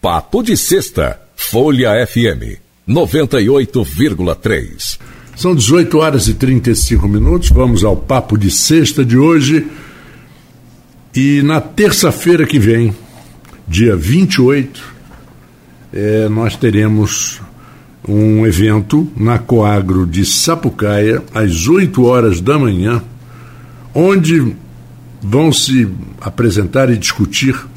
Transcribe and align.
Papo 0.00 0.42
de 0.42 0.56
Sexta, 0.56 1.20
Folha 1.36 1.90
FM 2.06 2.58
98,3. 2.88 4.98
São 5.36 5.54
18 5.54 5.98
horas 5.98 6.26
e 6.26 6.32
35 6.32 7.06
minutos. 7.06 7.50
Vamos 7.50 7.84
ao 7.84 7.94
Papo 7.94 8.38
de 8.38 8.50
Sexta 8.50 9.04
de 9.04 9.18
hoje. 9.18 9.66
E 11.14 11.42
na 11.42 11.60
terça-feira 11.60 12.46
que 12.46 12.58
vem, 12.58 12.96
dia 13.68 13.94
28, 13.94 14.82
é, 15.92 16.30
nós 16.30 16.56
teremos 16.56 17.42
um 18.08 18.46
evento 18.46 19.06
na 19.14 19.38
Coagro 19.38 20.06
de 20.06 20.24
Sapucaia, 20.24 21.22
às 21.34 21.68
8 21.68 22.02
horas 22.06 22.40
da 22.40 22.58
manhã, 22.58 23.02
onde 23.94 24.56
vão 25.20 25.52
se 25.52 25.86
apresentar 26.22 26.88
e 26.88 26.96
discutir 26.96 27.68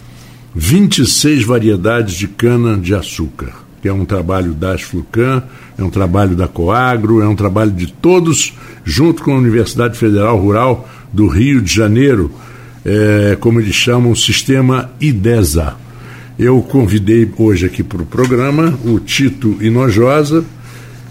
26 0.56 1.44
variedades 1.44 2.16
de 2.16 2.28
cana-de-açúcar, 2.28 3.54
que 3.82 3.88
é 3.88 3.94
um 3.94 4.06
trabalho 4.06 4.54
da 4.54 4.74
Asflucan, 4.74 5.44
é 5.78 5.84
um 5.84 5.90
trabalho 5.90 6.36
da 6.36 6.48
Coagro, 6.48 7.22
é 7.22 7.28
um 7.28 7.36
trabalho 7.36 7.72
de 7.72 7.88
todos, 7.88 8.54
junto 8.84 9.24
com 9.24 9.34
a 9.34 9.38
Universidade 9.38 9.98
Federal 9.98 10.38
Rural 10.38 10.88
do 11.12 11.28
Rio 11.28 11.62
de 11.62 11.74
Janeiro, 11.74 12.32
é, 12.86 13.36
como 13.40 13.60
eles 13.60 13.76
chamam, 13.76 14.12
o 14.12 14.16
sistema 14.16 14.92
IDESA. 15.02 15.76
Eu 16.38 16.62
convidei 16.62 17.30
hoje 17.38 17.66
aqui 17.66 17.84
para 17.84 18.02
o 18.02 18.06
programa 18.06 18.78
o 18.86 19.00
Tito 19.00 19.58
Inojosa. 19.62 20.44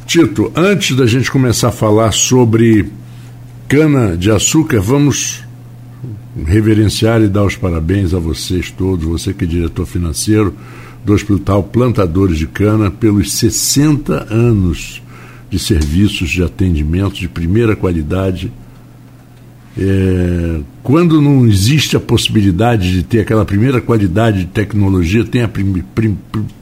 Tito, 0.07 0.53
antes 0.55 0.97
da 0.97 1.07
gente 1.07 1.31
começar 1.31 1.69
a 1.69 1.73
falar 1.73 2.13
sobre 2.13 2.91
cana-de-açúcar, 3.69 4.81
vamos 4.81 5.43
reverenciar 6.37 7.21
e 7.23 7.29
dar 7.29 7.45
os 7.45 7.57
parabéns 7.57 8.15
a 8.15 8.19
vocês 8.19 8.71
todos, 8.71 9.05
você 9.05 9.35
que 9.35 9.45
é 9.45 9.47
diretor 9.47 9.87
financeiro 9.87 10.55
do 11.05 11.13
Hospital 11.13 11.63
Plantadores 11.65 12.39
de 12.39 12.47
Cana, 12.47 12.91
pelos 12.91 13.33
60 13.33 14.33
anos 14.33 15.03
de 15.51 15.59
serviços 15.59 16.31
de 16.31 16.43
atendimento 16.43 17.15
de 17.15 17.29
primeira 17.29 17.77
qualidade. 17.77 18.51
É, 19.77 20.61
quando 20.83 21.21
não 21.21 21.47
existe 21.47 21.97
a 21.97 22.01
possibilidade 22.01 22.93
de 22.93 23.03
ter 23.03 23.21
aquela 23.21 23.45
primeira 23.45 23.81
qualidade 23.81 24.41
de 24.41 24.47
tecnologia, 24.47 25.25
tem 25.25 25.43
a 25.43 25.49
prim, 25.49 25.83
prim, 25.95 26.17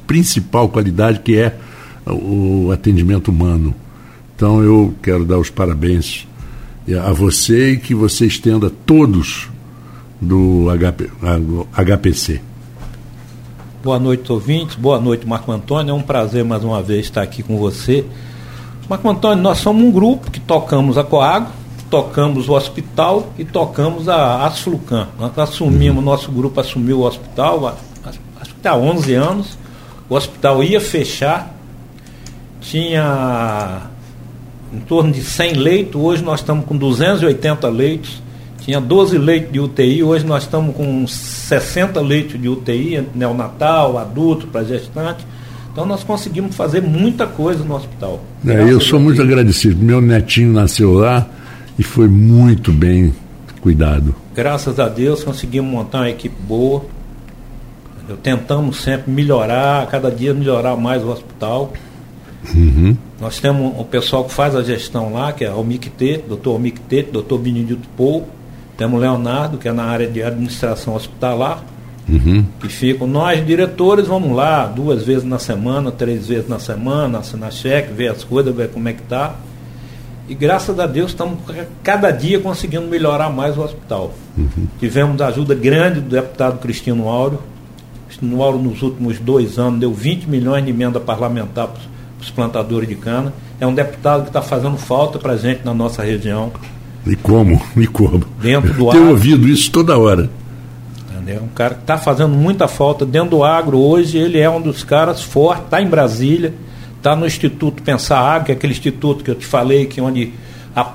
principal 0.07 0.69
qualidade 0.69 1.21
que 1.21 1.37
é 1.37 1.57
o 2.07 2.71
atendimento 2.73 3.29
humano. 3.29 3.75
Então 4.35 4.63
eu 4.63 4.95
quero 5.03 5.25
dar 5.25 5.39
os 5.39 5.51
parabéns 5.51 6.27
a 7.05 7.13
você 7.13 7.73
e 7.73 7.77
que 7.77 7.95
você 7.95 8.27
estenda 8.27 8.71
todos 8.71 9.49
do 10.21 10.67
HP, 10.77 11.11
HPC. 11.73 12.41
Boa 13.83 13.99
noite, 13.99 14.31
ouvintes. 14.31 14.77
Boa 14.77 15.01
noite, 15.01 15.27
Marco 15.27 15.51
Antônio. 15.51 15.93
É 15.93 15.95
um 15.95 16.03
prazer 16.03 16.45
mais 16.45 16.63
uma 16.63 16.83
vez 16.83 17.07
estar 17.07 17.23
aqui 17.23 17.43
com 17.43 17.57
você. 17.57 18.05
Marco 18.89 19.09
Antônio, 19.09 19.43
nós 19.43 19.59
somos 19.59 19.83
um 19.83 19.91
grupo 19.91 20.31
que 20.31 20.41
tocamos 20.41 20.99
a 20.99 21.05
Coago, 21.05 21.51
tocamos 21.89 22.49
o 22.49 22.53
hospital 22.53 23.33
e 23.39 23.45
tocamos 23.45 24.09
a 24.09 24.45
Asflucan. 24.45 25.09
Nós 25.19 25.37
assumimos, 25.39 25.99
uhum. 25.99 26.05
nosso 26.05 26.31
grupo 26.31 26.61
assumiu 26.61 26.99
o 26.99 27.07
hospital, 27.07 27.79
acho 28.05 28.55
que 28.55 28.69
há 28.69 28.77
11 28.77 29.15
anos. 29.15 29.59
O 30.09 30.15
hospital 30.15 30.63
ia 30.63 30.81
fechar, 30.81 31.55
tinha 32.61 33.83
em 34.73 34.81
torno 34.81 35.13
de 35.13 35.23
100 35.23 35.55
leitos, 35.55 36.01
hoje 36.01 36.23
nós 36.23 36.41
estamos 36.41 36.67
com 36.67 36.77
280 36.77 37.69
leitos 37.69 38.21
tinha 38.61 38.81
12 38.81 39.19
leitos 39.19 39.53
de 39.53 39.59
UTI, 39.59 40.03
hoje 40.03 40.25
nós 40.25 40.45
estamos 40.45 40.77
com 40.77 41.07
60 41.07 42.01
leitos 42.01 42.41
de 42.41 42.49
UTI, 42.49 43.07
neonatal, 43.15 43.99
adulto, 43.99 44.47
para 44.47 44.63
gestante. 44.65 45.27
Então 45.73 45.87
nós 45.87 46.05
conseguimos 46.05 46.55
fazer 46.55 46.83
muita 46.83 47.27
coisa 47.27 47.65
no 47.65 47.75
hospital. 47.75 48.23
É, 48.47 48.71
eu 48.71 48.81
sou 48.81 49.01
muito 49.01 49.23
agradecido. 49.23 49.83
Meu 49.83 50.01
netinho 50.01 50.53
nasceu 50.53 50.93
lá 50.93 51.27
e 51.79 51.83
foi 51.83 52.09
muito 52.09 52.73
bem 52.73 53.15
cuidado. 53.61 54.15
Graças 54.35 54.79
a 54.79 54.89
Deus 54.89 55.25
conseguimos 55.25 55.71
montar 55.71 55.99
uma 55.99 56.11
equipe 56.11 56.37
boa. 56.47 56.85
Eu 58.09 58.17
tentamos 58.17 58.83
sempre 58.83 59.11
melhorar, 59.11 59.87
cada 59.87 60.11
dia 60.11 60.35
melhorar 60.35 60.77
mais 60.77 61.03
o 61.03 61.09
hospital. 61.09 61.73
Uhum. 62.55 62.97
Nós 63.21 63.39
temos 63.39 63.73
o 63.79 63.85
pessoal 63.85 64.25
que 64.25 64.33
faz 64.33 64.57
a 64.57 64.63
gestão 64.63 65.13
lá, 65.13 65.33
que 65.33 65.45
é 65.45 65.51
o 65.51 65.63
MICT, 65.63 66.25
doutor 66.27 66.59
MICT, 66.59 67.09
doutor 67.13 67.39
Benedito 67.39 67.87
Pou, 67.97 68.29
temos 68.81 68.99
o 68.99 69.03
Leonardo, 69.03 69.59
que 69.59 69.69
é 69.69 69.73
na 69.73 69.85
área 69.85 70.07
de 70.07 70.23
administração 70.23 70.95
hospitalar, 70.95 71.63
uhum. 72.09 72.47
que 72.59 72.67
ficam. 72.67 73.07
Nós, 73.07 73.47
diretores, 73.47 74.07
vamos 74.07 74.35
lá 74.35 74.65
duas 74.65 75.05
vezes 75.05 75.23
na 75.23 75.39
semana, 75.39 75.93
três 75.93 76.29
vezes 76.29 76.49
na 76.49 76.59
semana, 76.59 77.19
assinar 77.19 77.53
cheque, 77.53 77.93
ver 77.93 78.09
as 78.09 78.25
coisas, 78.25 78.57
ver 78.57 78.71
como 78.71 78.89
é 78.89 78.95
que 78.95 79.03
está. 79.03 79.35
E 80.27 80.35
graças 80.35 80.81
a 80.81 80.87
Deus 80.87 81.11
estamos 81.11 81.41
cada 81.83 82.11
dia 82.11 82.41
conseguindo 82.41 82.87
melhorar 82.87 83.29
mais 83.29 83.59
o 83.59 83.61
hospital. 83.61 84.15
Uhum. 84.39 84.67
Tivemos 84.79 85.21
ajuda 85.21 85.55
grande 85.55 86.01
do 86.01 86.09
deputado 86.09 86.59
Cristino 86.59 87.07
Áureo. 87.07 87.41
Cristino 88.07 88.43
Áureo, 88.43 88.63
nos 88.63 88.81
últimos 88.81 89.19
dois 89.19 89.59
anos, 89.59 89.79
deu 89.79 89.93
20 89.93 90.25
milhões 90.25 90.65
de 90.65 90.71
emenda 90.71 90.99
parlamentar 90.99 91.69
para 91.69 91.83
os 92.19 92.31
plantadores 92.31 92.89
de 92.89 92.95
cana. 92.95 93.31
É 93.61 93.67
um 93.67 93.75
deputado 93.75 94.23
que 94.23 94.31
está 94.31 94.41
fazendo 94.41 94.79
falta 94.79 95.19
para 95.19 95.35
a 95.35 95.37
gente 95.37 95.67
na 95.67 95.75
nossa 95.75 96.03
região. 96.03 96.51
E 97.07 97.17
como? 97.17 97.61
E 97.77 97.87
como? 97.87 98.25
Dentro 98.41 98.73
do 98.75 98.91
Tenho 98.91 99.11
ouvido 99.11 99.49
isso 99.49 99.71
toda 99.71 99.99
hora. 99.99 100.29
Entendeu? 101.11 101.43
Um 101.43 101.49
cara 101.55 101.75
que 101.75 101.81
está 101.81 101.97
fazendo 101.97 102.35
muita 102.35 102.69
falta 102.69 103.07
dentro 103.07 103.31
do 103.31 103.45
agro 103.45 103.79
hoje, 103.79 104.19
ele 104.19 104.39
é 104.39 104.49
um 104.51 104.61
dos 104.61 104.85
caras 104.85 105.23
fortes, 105.23 105.65
está 105.65 105.81
em 105.81 105.87
Brasília, 105.87 106.55
está 106.97 107.17
no 107.17 107.27
Instituto 107.27 107.83
Pensar 107.83 108.21
Agro, 108.21 108.47
que 108.47 108.53
é 108.53 108.55
aquele 108.55 108.73
instituto 108.73 109.25
que 109.25 109.31
eu 109.31 109.35
te 109.35 109.47
falei, 109.47 109.87
que 109.87 110.01
é 110.01 110.03
onde 110.03 110.33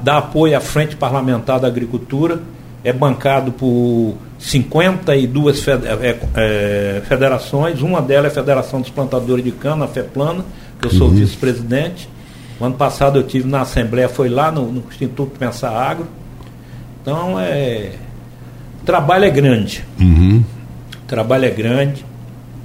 dá 0.03 0.17
apoio 0.17 0.55
à 0.55 0.61
Frente 0.61 0.95
Parlamentar 0.95 1.59
da 1.59 1.67
Agricultura, 1.67 2.41
é 2.83 2.93
bancado 2.93 3.51
por 3.51 4.15
52 4.37 5.67
é, 5.67 6.17
é, 6.35 7.01
federações, 7.07 7.81
uma 7.81 8.01
delas 8.01 8.25
é 8.25 8.39
a 8.39 8.43
Federação 8.43 8.81
dos 8.81 8.89
Plantadores 8.89 9.43
de 9.43 9.51
Cana, 9.51 9.85
a 9.85 9.87
FEPLANA, 9.87 10.45
que 10.79 10.87
eu 10.87 10.91
sou 10.91 11.07
uhum. 11.07 11.15
vice-presidente, 11.15 12.07
o 12.59 12.65
ano 12.65 12.75
passado 12.75 13.19
eu 13.19 13.23
tive 13.23 13.47
na 13.47 13.61
Assembleia, 13.61 14.07
foi 14.07 14.29
lá 14.29 14.51
no, 14.51 14.71
no 14.71 14.83
Instituto 14.89 15.37
Pensar 15.37 15.71
Agro. 15.71 16.07
Então 17.01 17.39
é. 17.39 17.91
O 18.81 18.85
trabalho 18.85 19.25
é 19.25 19.29
grande. 19.29 19.83
Uhum. 19.99 20.43
O 21.03 21.07
trabalho 21.07 21.45
é 21.45 21.49
grande. 21.49 22.05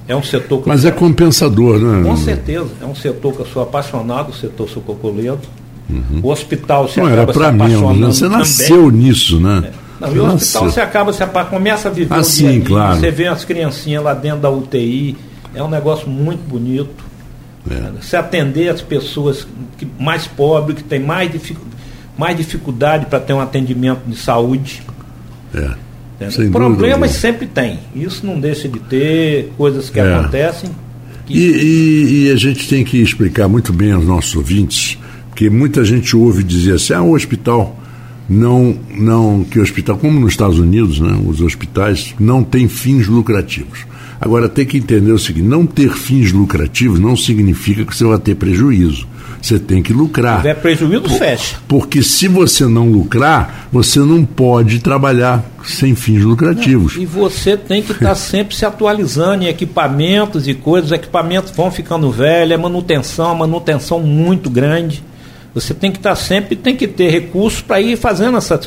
É 0.07 0.15
um 0.15 0.23
setor 0.23 0.61
que. 0.61 0.69
Mas 0.69 0.85
é 0.85 0.91
compensador, 0.91 1.79
né? 1.79 2.03
Com 2.03 2.15
certeza. 2.17 2.69
É 2.81 2.85
um 2.85 2.95
setor 2.95 3.33
que 3.33 3.39
eu 3.41 3.45
sou 3.45 3.63
apaixonado, 3.63 4.29
o 4.29 4.33
setor 4.33 4.69
sucocoleiro. 4.69 5.39
Uhum. 5.89 6.21
O 6.23 6.29
hospital 6.29 6.87
se 6.87 6.99
Não, 6.99 7.07
acaba 7.07 7.21
era 7.21 7.33
para 7.33 7.51
mim, 7.51 7.99
né? 7.99 8.07
Você 8.07 8.29
nasceu 8.29 8.85
também. 8.85 9.01
nisso, 9.01 9.39
né? 9.39 9.63
É. 9.67 9.81
Não, 10.01 10.15
e 10.15 10.19
o 10.19 10.33
hospital 10.33 10.63
você 10.63 10.81
acaba 10.81 11.13
se 11.13 11.23
começa 11.49 11.89
a 11.89 11.91
viver 11.91 12.15
ah, 12.15 12.23
sim, 12.23 12.59
dia, 12.59 12.61
claro. 12.61 12.99
você 12.99 13.11
vê 13.11 13.27
as 13.27 13.45
criancinhas 13.45 14.03
lá 14.03 14.15
dentro 14.15 14.39
da 14.39 14.49
UTI, 14.49 15.15
é 15.53 15.61
um 15.61 15.69
negócio 15.69 16.09
muito 16.09 16.41
bonito. 16.47 17.10
É. 17.69 18.01
Se 18.01 18.15
atender 18.15 18.69
as 18.69 18.81
pessoas 18.81 19.47
que, 19.77 19.87
mais 19.99 20.25
pobres, 20.27 20.77
que 20.77 20.83
têm 20.83 20.99
mais, 20.99 21.31
dific, 21.31 21.59
mais 22.17 22.35
dificuldade 22.35 23.05
para 23.05 23.19
ter 23.19 23.33
um 23.33 23.39
atendimento 23.39 24.01
de 24.07 24.15
saúde. 24.15 24.81
É. 25.53 25.91
Problemas 26.51 27.11
sempre 27.11 27.47
tem. 27.47 27.79
Isso 27.95 28.25
não 28.25 28.39
deixa 28.39 28.67
de 28.67 28.79
ter, 28.79 29.51
coisas 29.57 29.89
que 29.89 29.99
é. 29.99 30.13
acontecem. 30.13 30.69
Que... 31.25 31.33
E, 31.33 31.39
e, 31.39 32.27
e, 32.27 32.31
a 32.31 32.35
gente 32.35 32.67
tem 32.67 32.83
que 32.83 33.01
explicar 33.01 33.47
muito 33.47 33.73
bem 33.73 33.91
aos 33.91 34.05
nossos 34.05 34.35
ouvintes, 34.35 34.97
porque 35.29 35.49
muita 35.49 35.83
gente 35.83 36.15
ouve 36.15 36.43
dizer 36.43 36.75
assim, 36.75 36.93
ah, 36.93 37.01
o 37.01 37.13
hospital 37.13 37.79
não, 38.29 38.77
não, 38.95 39.43
que 39.43 39.59
o 39.59 39.61
hospital, 39.61 39.97
como 39.97 40.19
nos 40.19 40.31
Estados 40.31 40.59
Unidos, 40.59 40.99
né, 40.99 41.19
os 41.25 41.41
hospitais 41.41 42.13
não 42.19 42.43
têm 42.43 42.67
fins 42.67 43.07
lucrativos. 43.07 43.85
Agora, 44.21 44.47
tem 44.47 44.65
que 44.67 44.77
entender 44.77 45.11
o 45.11 45.17
seguinte: 45.17 45.47
não 45.47 45.65
ter 45.65 45.91
fins 45.93 46.31
lucrativos 46.31 46.99
não 46.99 47.17
significa 47.17 47.83
que 47.83 47.95
você 47.95 48.03
vai 48.05 48.19
ter 48.19 48.35
prejuízo. 48.35 49.07
Você 49.41 49.57
tem 49.57 49.81
que 49.81 49.91
lucrar. 49.91 50.35
Se 50.35 50.41
tiver 50.41 50.53
prejuízo, 50.53 51.01
Por, 51.01 51.17
fecha. 51.17 51.57
Porque 51.67 52.03
se 52.03 52.27
você 52.27 52.67
não 52.67 52.91
lucrar, 52.91 53.67
você 53.71 53.99
não 53.99 54.23
pode 54.23 54.79
trabalhar 54.79 55.43
sem 55.65 55.95
fins 55.95 56.23
lucrativos. 56.23 56.95
Não, 56.95 57.01
e 57.01 57.05
você 57.07 57.57
tem 57.57 57.81
que 57.81 57.91
estar 57.91 58.09
tá 58.09 58.15
sempre 58.15 58.55
se 58.55 58.63
atualizando 58.63 59.43
em 59.43 59.47
equipamentos 59.47 60.47
e 60.47 60.53
coisas. 60.53 60.91
Os 60.91 60.95
equipamentos 60.95 61.51
vão 61.51 61.71
ficando 61.71 62.11
velhos, 62.11 62.53
é 62.53 62.57
manutenção, 62.57 63.33
manutenção 63.33 63.99
muito 63.99 64.47
grande. 64.47 65.03
Você 65.55 65.73
tem 65.73 65.91
que 65.91 65.97
estar 65.97 66.11
tá 66.11 66.15
sempre, 66.15 66.55
tem 66.55 66.75
que 66.75 66.87
ter 66.87 67.09
recursos 67.09 67.61
para 67.61 67.81
ir 67.81 67.97
fazendo 67.97 68.37
essa. 68.37 68.59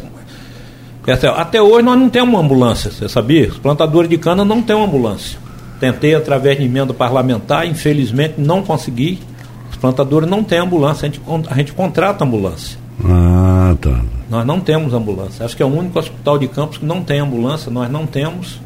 Até 1.37 1.63
hoje 1.63 1.85
nós 1.85 1.99
não 1.99 2.09
temos 2.09 2.31
uma 2.31 2.41
ambulância, 2.41 2.91
você 2.91 3.09
sabia? 3.09 3.49
Os 3.49 3.59
plantadores 3.59 4.11
de 4.11 4.19
cana 4.19 4.45
não 4.45 4.61
têm 4.61 4.75
uma 4.75 4.87
ambulância. 4.87 5.44
Tentei 5.81 6.15
através 6.15 6.59
de 6.59 6.65
emenda 6.65 6.95
parlamentar, 6.95 7.67
infelizmente 7.67 8.35
não 8.39 8.63
consegui. 8.63 9.19
Os 9.71 9.77
plantadores 9.77 10.29
não 10.29 10.43
têm 10.45 10.59
ambulância, 10.59 11.07
a 11.07 11.11
gente, 11.11 11.21
a 11.49 11.55
gente 11.55 11.73
contrata 11.73 12.25
ambulância. 12.25 12.79
Ah, 13.05 13.77
tá. 13.81 14.01
Nós 14.31 14.47
não 14.47 14.61
temos 14.61 14.95
ambulância. 14.95 15.45
Acho 15.45 15.57
que 15.57 15.63
é 15.63 15.67
o 15.67 15.69
único 15.69 15.99
hospital 15.99 16.39
de 16.39 16.49
campos 16.49 16.79
que 16.79 16.85
não 16.85 17.03
tem 17.03 17.21
ambulância, 17.21 17.71
nós 17.71 17.91
não 17.91 18.07
temos. 18.07 18.61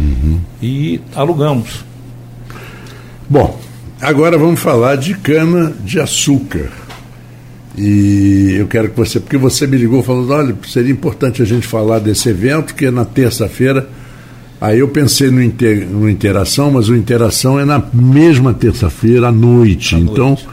Uhum. 0.00 0.40
E 0.60 1.00
alugamos. 1.14 1.84
Bom, 3.28 3.58
agora 4.00 4.36
vamos 4.36 4.60
falar 4.60 4.96
de 4.96 5.14
cana 5.14 5.72
de 5.84 6.00
açúcar. 6.00 6.70
E 7.76 8.54
eu 8.56 8.68
quero 8.68 8.90
que 8.90 8.96
você, 8.96 9.18
porque 9.18 9.36
você 9.36 9.66
me 9.66 9.76
ligou 9.76 10.02
falando, 10.02 10.30
olha, 10.30 10.56
seria 10.66 10.92
importante 10.92 11.42
a 11.42 11.44
gente 11.44 11.66
falar 11.66 11.98
desse 11.98 12.28
evento, 12.28 12.74
que 12.74 12.86
é 12.86 12.90
na 12.90 13.04
terça-feira. 13.04 13.88
Aí 14.64 14.78
eu 14.78 14.88
pensei 14.88 15.30
no, 15.30 15.42
inter, 15.42 15.86
no 15.86 16.08
Interação, 16.08 16.70
mas 16.70 16.88
o 16.88 16.96
Interação 16.96 17.60
é 17.60 17.66
na 17.66 17.82
mesma 17.92 18.54
terça-feira 18.54 19.28
à 19.28 19.32
noite. 19.32 19.94
À 19.94 19.98
então, 19.98 20.28
noite 20.28 20.48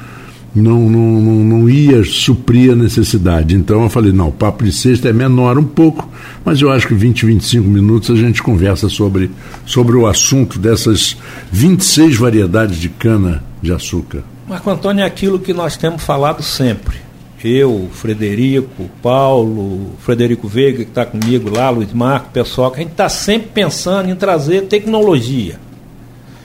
não, 0.53 0.89
não, 0.89 1.21
não, 1.21 1.35
não, 1.45 1.69
ia 1.69 2.03
suprir 2.03 2.73
a 2.73 2.75
necessidade. 2.75 3.55
Então 3.55 3.83
eu 3.83 3.89
falei, 3.89 4.11
não, 4.11 4.27
o 4.27 4.31
papo 4.33 4.65
de 4.65 4.71
sexta 4.73 5.07
é 5.07 5.13
menor 5.13 5.57
um 5.57 5.63
pouco, 5.63 6.09
mas 6.43 6.61
eu 6.61 6.69
acho 6.69 6.89
que 6.89 6.93
20, 6.93 7.25
25 7.25 7.65
minutos 7.65 8.11
a 8.11 8.15
gente 8.15 8.43
conversa 8.43 8.89
sobre, 8.89 9.31
sobre 9.65 9.95
o 9.95 10.05
assunto 10.05 10.59
dessas 10.59 11.15
26 11.53 12.17
variedades 12.17 12.77
de 12.77 12.89
cana 12.89 13.41
de 13.61 13.71
açúcar. 13.71 14.23
Marco 14.45 14.69
Antônio, 14.69 15.03
é 15.03 15.05
aquilo 15.05 15.39
que 15.39 15.53
nós 15.53 15.77
temos 15.77 16.03
falado 16.03 16.43
sempre. 16.43 16.97
Eu, 17.47 17.89
Frederico, 17.91 18.89
Paulo, 19.01 19.91
Frederico 19.99 20.47
Veiga, 20.47 20.83
que 20.83 20.89
está 20.89 21.05
comigo 21.05 21.49
lá, 21.49 21.69
Luiz 21.69 21.91
Marco, 21.93 22.29
pessoal, 22.31 22.71
que 22.71 22.77
a 22.79 22.83
gente 22.83 22.91
está 22.91 23.09
sempre 23.09 23.49
pensando 23.53 24.09
em 24.09 24.15
trazer 24.15 24.63
tecnologia. 24.63 25.59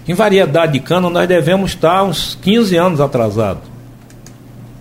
Em 0.09 0.15
variedade 0.15 0.75
de 0.75 0.81
cana, 0.81 1.11
nós 1.11 1.29
devemos 1.29 1.73
estar 1.73 2.05
uns 2.05 2.39
15 2.41 2.77
anos 2.77 3.01
atrasados 3.01 3.77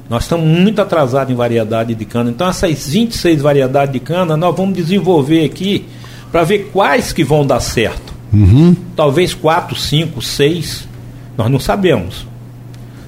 nós 0.09 0.23
estamos 0.23 0.45
muito 0.45 0.79
atrasados 0.81 1.33
em 1.33 1.35
variedade 1.35 1.95
de 1.95 2.06
cana. 2.06 2.29
Então, 2.29 2.47
essas 2.47 2.88
26 2.88 3.41
variedades 3.41 3.91
de 3.91 4.00
cana, 4.00 4.38
nós 4.38 4.56
vamos 4.56 4.75
desenvolver 4.75 5.44
aqui 5.44 5.85
para 6.31 6.44
ver 6.44 6.69
quais 6.71 7.12
que 7.12 7.23
vão 7.23 7.45
dar 7.45 7.59
certo. 7.59 8.13
Uhum. 8.31 8.75
Talvez 8.95 9.33
4, 9.33 9.75
5, 9.75 10.21
6, 10.21 10.88
nós 11.38 11.50
não 11.50 11.59
sabemos. 11.59 12.27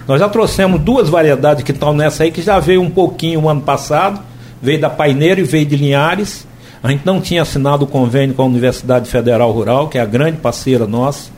Nós 0.08 0.22
já 0.22 0.30
trouxemos 0.30 0.80
duas 0.80 1.10
variedades 1.10 1.64
que 1.64 1.72
estão 1.72 1.94
nessa 1.94 2.24
aí, 2.24 2.32
que 2.32 2.42
já 2.42 2.60
veio 2.60 2.82
um 2.82 2.90
pouquinho 2.90 3.42
o 3.42 3.50
ano 3.50 3.60
passado, 3.60 4.22
veio 4.62 4.80
da 4.80 4.90
Paineira 4.90 5.42
e 5.42 5.44
veio 5.44 5.66
de 5.66 5.76
Linhares. 5.76 6.48
A 6.82 6.90
gente 6.90 7.06
não 7.06 7.20
tinha 7.20 7.42
assinado 7.42 7.84
o 7.84 7.88
convênio 7.88 8.34
com 8.34 8.44
a 8.44 8.46
Universidade 8.46 9.10
Federal 9.10 9.52
Rural, 9.52 9.90
que 9.90 9.98
é 9.98 10.02
a 10.02 10.06
grande 10.06 10.38
parceira 10.38 10.88
nossa, 10.88 11.30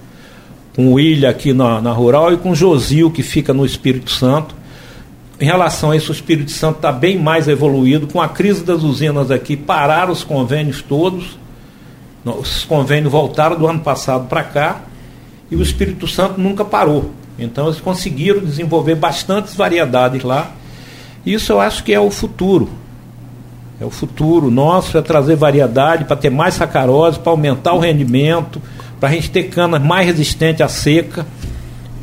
com 0.76 0.90
o 0.90 0.94
William 0.94 1.30
aqui 1.30 1.52
na, 1.52 1.82
na 1.82 1.92
Rural 1.92 2.32
e 2.32 2.38
com 2.38 2.52
o 2.52 2.56
Josil, 2.56 3.10
que 3.10 3.24
fica 3.24 3.54
no 3.56 3.66
Espírito 3.66 4.12
Santo. 4.12 4.54
Em 5.42 5.46
relação 5.46 5.90
a 5.90 5.96
isso, 5.96 6.12
o 6.12 6.16
Espírito 6.16 6.52
Santo 6.52 6.76
está 6.76 6.92
bem 6.92 7.18
mais 7.18 7.48
evoluído. 7.48 8.06
Com 8.06 8.22
a 8.22 8.30
crise 8.30 8.64
das 8.64 8.84
usinas 8.84 9.32
aqui, 9.32 9.58
pararam 9.58 10.12
os 10.12 10.24
convênios 10.24 10.84
todos. 10.84 11.40
Os 12.24 12.66
convênios 12.66 13.12
voltaram 13.12 13.58
do 13.58 13.66
ano 13.66 13.80
passado 13.80 14.28
para 14.28 14.44
cá 14.44 14.82
e 15.50 15.56
o 15.56 15.62
Espírito 15.64 16.06
Santo 16.06 16.40
nunca 16.40 16.64
parou. 16.64 17.12
Então 17.40 17.68
eles 17.68 17.80
conseguiram 17.80 18.42
desenvolver 18.42 18.96
bastantes 18.96 19.56
variedades 19.56 20.24
lá. 20.24 20.52
Isso 21.26 21.52
eu 21.52 21.60
acho 21.60 21.84
que 21.84 21.94
é 21.94 22.00
o 22.00 22.10
futuro. 22.10 22.70
É 23.80 23.86
o 23.86 23.90
futuro 23.90 24.52
nosso, 24.52 24.98
é 24.98 25.02
trazer 25.02 25.36
variedade 25.36 26.06
para 26.06 26.16
ter 26.16 26.30
mais 26.30 26.56
sacarose, 26.56 27.18
para 27.18 27.32
aumentar 27.32 27.74
o 27.74 27.80
rendimento, 27.80 28.62
para 29.00 29.10
a 29.10 29.12
gente 29.12 29.32
ter 29.32 29.44
canas 29.44 29.82
mais 29.82 30.06
resistentes 30.06 30.62
à 30.62 30.68
seca. 30.68 31.26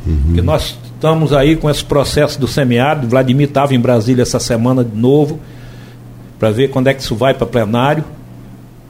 Uhum. 0.05 0.41
Nós 0.43 0.75
Estamos 0.97 1.31
aí 1.31 1.55
com 1.55 1.69
esse 1.69 1.85
processo 1.85 2.39
do 2.39 2.47
semiárido. 2.47 3.07
Vladimir 3.07 3.47
estava 3.47 3.75
em 3.75 3.79
Brasília 3.79 4.23
essa 4.23 4.39
semana 4.39 4.83
de 4.83 4.97
novo, 4.97 5.39
para 6.39 6.49
ver 6.49 6.69
quando 6.71 6.87
é 6.87 6.93
que 6.93 7.03
isso 7.03 7.15
vai 7.15 7.35
para 7.35 7.45
plenário, 7.45 8.03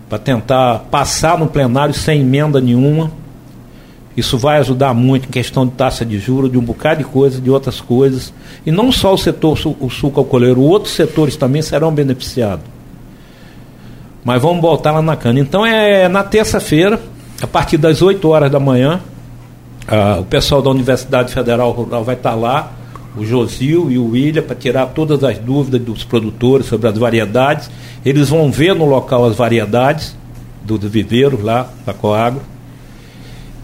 para 0.08 0.18
tentar 0.18 0.86
passar 0.90 1.38
no 1.38 1.48
plenário 1.48 1.94
sem 1.94 2.22
emenda 2.22 2.62
nenhuma. 2.62 3.12
Isso 4.18 4.36
vai 4.36 4.58
ajudar 4.58 4.96
muito 4.96 5.28
em 5.28 5.32
questão 5.32 5.64
de 5.64 5.74
taxa 5.74 6.04
de 6.04 6.18
juros, 6.18 6.52
de 6.52 6.58
um 6.58 6.62
bocado 6.64 7.04
de 7.04 7.04
coisas, 7.04 7.40
de 7.40 7.52
outras 7.52 7.80
coisas. 7.80 8.34
E 8.66 8.72
não 8.72 8.92
só 8.92 9.14
o 9.14 9.18
setor 9.18 9.56
o 9.80 9.90
suco 9.92 10.20
alcooleiro, 10.20 10.60
outros 10.60 10.96
setores 10.96 11.36
também 11.36 11.62
serão 11.62 11.94
beneficiados. 11.94 12.66
Mas 14.26 14.42
vamos 14.42 14.60
voltar 14.60 14.92
lá 14.92 15.04
na 15.04 15.16
cana. 15.16 15.40
Então 15.40 15.64
é 15.64 16.10
na 16.10 16.24
terça-feira, 16.24 17.00
a 17.40 17.46
partir 17.46 17.78
das 17.78 18.02
8 18.02 18.28
horas 18.28 18.52
da 18.52 18.60
manhã, 18.60 19.00
ah, 19.88 20.18
o 20.20 20.26
pessoal 20.26 20.64
da 20.64 20.72
Universidade 20.72 21.32
Federal 21.32 21.72
Rural 21.72 22.04
vai 22.04 22.16
estar 22.16 22.34
lá, 22.34 22.74
o 23.16 23.24
Josil 23.24 23.92
e 23.92 24.00
o 24.00 24.10
William, 24.10 24.42
para 24.42 24.56
tirar 24.56 24.88
todas 24.88 25.24
as 25.24 25.38
dúvidas 25.38 25.80
dos 25.80 26.04
produtores 26.04 26.66
sobre 26.66 26.88
as 26.88 26.98
variedades. 26.98 27.70
Eles 28.04 28.30
vão 28.30 28.52
ver 28.52 28.74
no 28.74 28.86
local 28.86 29.26
as 29.26 29.36
variedades 29.36 30.18
dos 30.64 30.80
do 30.80 30.90
viveiros 30.90 31.42
lá 31.42 31.70
da 31.86 31.94
Coagro. 31.94 32.42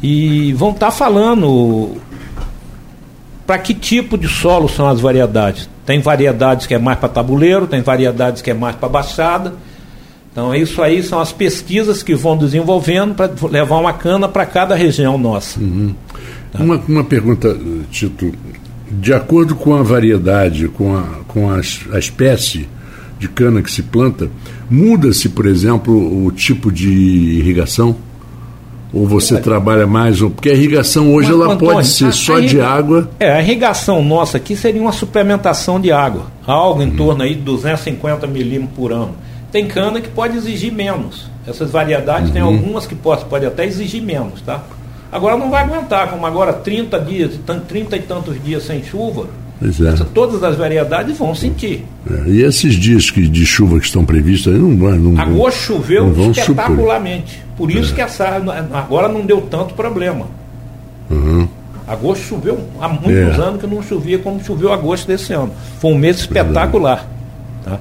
E 0.03 0.51
vão 0.53 0.71
estar 0.71 0.91
falando 0.91 1.95
para 3.47 3.57
que 3.57 3.73
tipo 3.73 4.17
de 4.17 4.27
solo 4.27 4.67
são 4.67 4.87
as 4.87 4.99
variedades. 4.99 5.69
Tem 5.85 6.01
variedades 6.01 6.67
que 6.67 6.73
é 6.73 6.77
mais 6.77 6.99
para 6.99 7.07
tabuleiro, 7.07 7.67
tem 7.67 7.81
variedades 7.81 8.41
que 8.41 8.51
é 8.51 8.53
mais 8.53 8.75
para 8.75 8.89
baixada. 8.89 9.53
Então, 10.31 10.53
isso 10.53 10.81
aí 10.81 11.03
são 11.03 11.19
as 11.19 11.31
pesquisas 11.31 12.01
que 12.01 12.15
vão 12.15 12.35
desenvolvendo 12.35 13.13
para 13.13 13.31
levar 13.49 13.77
uma 13.77 13.93
cana 13.93 14.27
para 14.27 14.45
cada 14.45 14.75
região 14.75 15.17
nossa. 15.17 15.59
Uhum. 15.59 15.93
Tá? 16.51 16.63
Uma, 16.63 16.81
uma 16.87 17.03
pergunta, 17.03 17.57
Tito. 17.91 18.33
De 18.91 19.13
acordo 19.13 19.55
com 19.55 19.75
a 19.75 19.83
variedade, 19.83 20.67
com 20.67 20.97
a, 20.97 21.03
com 21.27 21.49
a, 21.49 21.57
a 21.93 21.99
espécie 21.99 22.67
de 23.19 23.27
cana 23.27 23.61
que 23.61 23.71
se 23.71 23.83
planta, 23.83 24.29
muda-se, 24.69 25.29
por 25.29 25.45
exemplo, 25.45 26.25
o 26.25 26.31
tipo 26.31 26.71
de 26.71 26.89
irrigação? 26.89 27.95
Ou 28.93 29.07
você 29.07 29.41
trabalha 29.41 29.87
mais? 29.87 30.19
Porque 30.19 30.49
a 30.49 30.53
irrigação 30.53 31.13
hoje 31.13 31.31
Mas, 31.31 31.41
ela 31.41 31.53
Antônio, 31.53 31.73
pode 31.75 31.87
ser 31.87 32.05
a, 32.05 32.11
só 32.11 32.35
a 32.35 32.41
de 32.41 32.61
água. 32.61 33.09
É, 33.19 33.31
a 33.31 33.41
irrigação 33.41 34.03
nossa 34.03 34.37
aqui 34.37 34.55
seria 34.55 34.81
uma 34.81 34.91
suplementação 34.91 35.81
de 35.81 35.91
água. 35.91 36.27
Algo 36.45 36.83
em 36.83 36.89
hum. 36.89 36.95
torno 36.95 37.23
aí 37.23 37.33
de 37.33 37.41
250 37.41 38.27
milímetros 38.27 38.75
por 38.75 38.91
ano. 38.91 39.15
Tem 39.51 39.67
cana 39.67 39.99
que 39.99 40.09
pode 40.09 40.37
exigir 40.37 40.71
menos. 40.71 41.27
Essas 41.47 41.71
variedades 41.71 42.27
uhum. 42.27 42.33
tem 42.33 42.41
algumas 42.41 42.85
que 42.85 42.95
pode, 42.95 43.25
pode 43.25 43.45
até 43.45 43.65
exigir 43.65 44.01
menos, 44.01 44.41
tá? 44.41 44.63
Agora 45.11 45.37
não 45.37 45.51
vai 45.51 45.63
aguentar, 45.63 46.09
como 46.09 46.25
agora 46.25 46.53
30 46.53 46.99
dias, 47.01 47.39
30 47.67 47.97
e 47.97 48.01
tantos 48.01 48.43
dias 48.43 48.63
sem 48.63 48.83
chuva, 48.83 49.27
é. 49.61 50.05
todas 50.13 50.43
as 50.43 50.55
variedades 50.55 51.17
vão 51.17 51.33
sentir. 51.33 51.85
É, 52.09 52.29
e 52.29 52.41
esses 52.41 52.75
dias 52.75 53.09
que, 53.09 53.27
de 53.27 53.45
chuva 53.45 53.79
que 53.79 53.85
estão 53.85 54.03
previstos 54.03 54.53
aí 54.53 54.59
não. 54.59 54.69
Não 54.71 55.21
Agosto 55.21 55.59
choveu 55.59 56.07
não 56.07 56.31
espetacularmente. 56.31 57.43
Por 57.55 57.71
isso 57.71 57.91
é. 57.93 57.95
que 57.95 58.01
essa, 58.01 58.41
agora 58.73 59.07
não 59.07 59.25
deu 59.25 59.41
tanto 59.41 59.73
problema. 59.73 60.27
Uhum. 61.09 61.47
Agosto 61.87 62.23
choveu 62.23 62.59
há 62.79 62.87
muitos 62.87 63.37
é. 63.37 63.41
anos 63.41 63.61
que 63.61 63.67
não 63.67 63.81
chovia 63.83 64.17
como 64.19 64.43
choveu 64.43 64.71
agosto 64.71 65.07
desse 65.07 65.33
ano. 65.33 65.51
Foi 65.79 65.91
um 65.91 65.97
mês 65.97 66.17
espetacular. 66.17 67.07
Tá? 67.63 67.79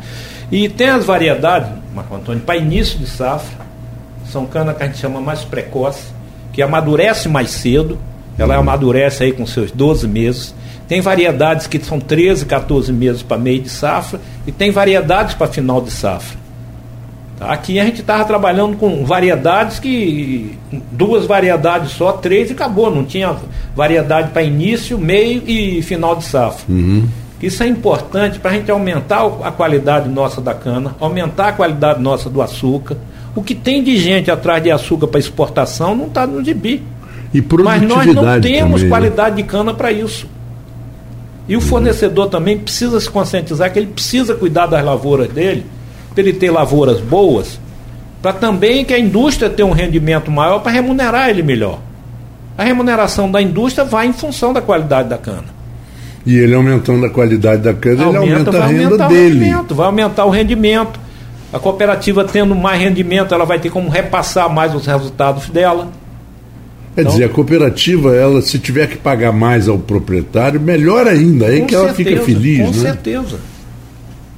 E 0.50 0.68
tem 0.68 0.88
as 0.88 1.04
variedades, 1.04 1.70
Marco 1.94 2.14
Antônio, 2.14 2.42
para 2.42 2.56
início 2.56 2.98
de 2.98 3.06
safra, 3.06 3.64
são 4.30 4.44
cana 4.46 4.74
que 4.74 4.82
a 4.82 4.86
gente 4.86 4.98
chama 4.98 5.20
mais 5.20 5.44
precoce 5.44 6.12
que 6.52 6.60
amadurece 6.62 7.28
mais 7.28 7.50
cedo, 7.50 7.98
ela 8.38 8.56
amadurece 8.56 9.24
aí 9.24 9.32
com 9.32 9.46
seus 9.46 9.70
12 9.70 10.06
meses. 10.06 10.54
Tem 10.92 11.00
variedades 11.00 11.66
que 11.66 11.82
são 11.82 11.98
13, 11.98 12.44
14 12.44 12.92
meses 12.92 13.22
para 13.22 13.38
meio 13.38 13.62
de 13.62 13.70
safra 13.70 14.20
e 14.46 14.52
tem 14.52 14.70
variedades 14.70 15.34
para 15.34 15.46
final 15.46 15.80
de 15.80 15.90
safra. 15.90 16.38
Tá? 17.38 17.50
Aqui 17.50 17.80
a 17.80 17.84
gente 17.86 18.02
estava 18.02 18.22
trabalhando 18.26 18.76
com 18.76 19.02
variedades 19.02 19.78
que. 19.78 20.58
duas 20.90 21.24
variedades 21.24 21.92
só, 21.92 22.12
três 22.12 22.50
e 22.50 22.52
acabou. 22.52 22.94
Não 22.94 23.06
tinha 23.06 23.34
variedade 23.74 24.32
para 24.32 24.42
início, 24.42 24.98
meio 24.98 25.42
e 25.46 25.80
final 25.80 26.14
de 26.14 26.24
safra. 26.24 26.62
Uhum. 26.68 27.08
Isso 27.40 27.62
é 27.62 27.66
importante 27.66 28.38
para 28.38 28.50
a 28.50 28.54
gente 28.54 28.70
aumentar 28.70 29.24
a 29.42 29.50
qualidade 29.50 30.10
nossa 30.10 30.42
da 30.42 30.52
cana, 30.52 30.94
aumentar 31.00 31.48
a 31.48 31.52
qualidade 31.54 32.02
nossa 32.02 32.28
do 32.28 32.42
açúcar 32.42 32.98
o 33.34 33.42
que 33.42 33.54
tem 33.54 33.82
de 33.82 33.96
gente 33.96 34.30
atrás 34.30 34.62
de 34.62 34.70
açúcar 34.70 35.06
para 35.06 35.18
exportação 35.18 35.94
não 35.94 36.08
está 36.08 36.26
no 36.26 36.44
gibi. 36.44 36.82
E 37.32 37.42
Mas 37.64 37.80
nós 37.80 38.06
não 38.14 38.40
temos 38.42 38.82
também, 38.82 38.84
né? 38.84 38.88
qualidade 38.90 39.36
né? 39.36 39.42
de 39.42 39.48
cana 39.48 39.72
para 39.72 39.90
isso. 39.90 40.26
E 41.48 41.56
o 41.56 41.60
fornecedor 41.60 42.28
também 42.28 42.58
precisa 42.58 43.00
se 43.00 43.10
conscientizar 43.10 43.72
que 43.72 43.78
ele 43.78 43.88
precisa 43.88 44.34
cuidar 44.34 44.66
das 44.66 44.84
lavouras 44.84 45.28
dele, 45.28 45.66
para 46.14 46.22
ele 46.22 46.32
ter 46.32 46.50
lavouras 46.50 47.00
boas, 47.00 47.58
para 48.20 48.32
também 48.32 48.84
que 48.84 48.94
a 48.94 48.98
indústria 48.98 49.50
tenha 49.50 49.66
um 49.66 49.72
rendimento 49.72 50.30
maior 50.30 50.60
para 50.60 50.72
remunerar 50.72 51.28
ele 51.28 51.42
melhor. 51.42 51.80
A 52.56 52.62
remuneração 52.62 53.30
da 53.30 53.42
indústria 53.42 53.84
vai 53.84 54.06
em 54.06 54.12
função 54.12 54.52
da 54.52 54.60
qualidade 54.60 55.08
da 55.08 55.18
cana. 55.18 55.62
E 56.24 56.36
ele 56.36 56.54
aumentando 56.54 57.04
a 57.04 57.10
qualidade 57.10 57.62
da 57.62 57.74
cana, 57.74 58.04
aumenta, 58.04 58.24
ele 58.24 58.32
aumenta 58.34 58.62
a 58.62 58.66
renda 58.66 59.08
dele. 59.08 59.52
vai 59.70 59.86
aumentar 59.86 60.24
o 60.24 60.30
rendimento 60.30 61.00
a 61.52 61.58
cooperativa 61.58 62.24
tendo 62.24 62.54
mais 62.54 62.80
rendimento, 62.80 63.34
ela 63.34 63.44
vai 63.44 63.58
ter 63.58 63.68
como 63.68 63.90
repassar 63.90 64.48
mais 64.48 64.74
os 64.74 64.86
resultados 64.86 65.50
dela. 65.50 65.88
Quer 66.94 67.02
então, 67.02 67.12
dizer, 67.12 67.24
a 67.24 67.28
cooperativa, 67.30 68.14
ela 68.14 68.42
se 68.42 68.58
tiver 68.58 68.86
que 68.86 68.98
pagar 68.98 69.32
mais 69.32 69.66
ao 69.66 69.78
proprietário, 69.78 70.60
melhor 70.60 71.06
ainda, 71.06 71.46
aí 71.46 71.62
que 71.62 71.74
certeza, 71.74 71.84
ela 71.84 71.94
fica 71.94 72.22
feliz. 72.22 72.66
Com 72.66 72.72
né? 72.72 72.72
certeza. 72.72 73.40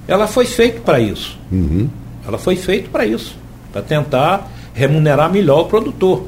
Ela 0.07 0.27
foi 0.29 0.47
feita 0.47 0.81
para 0.81 1.01
isso. 1.01 1.37
Uhum. 1.51 1.89
Ela 2.27 2.39
foi 2.39 2.55
feita 2.55 2.89
para 2.91 3.05
isso, 3.05 3.37
para 3.73 3.83
tentar 3.83 4.51
remunerar 4.73 5.33
melhor 5.33 5.63
o 5.63 5.65
produtor. 5.65 6.27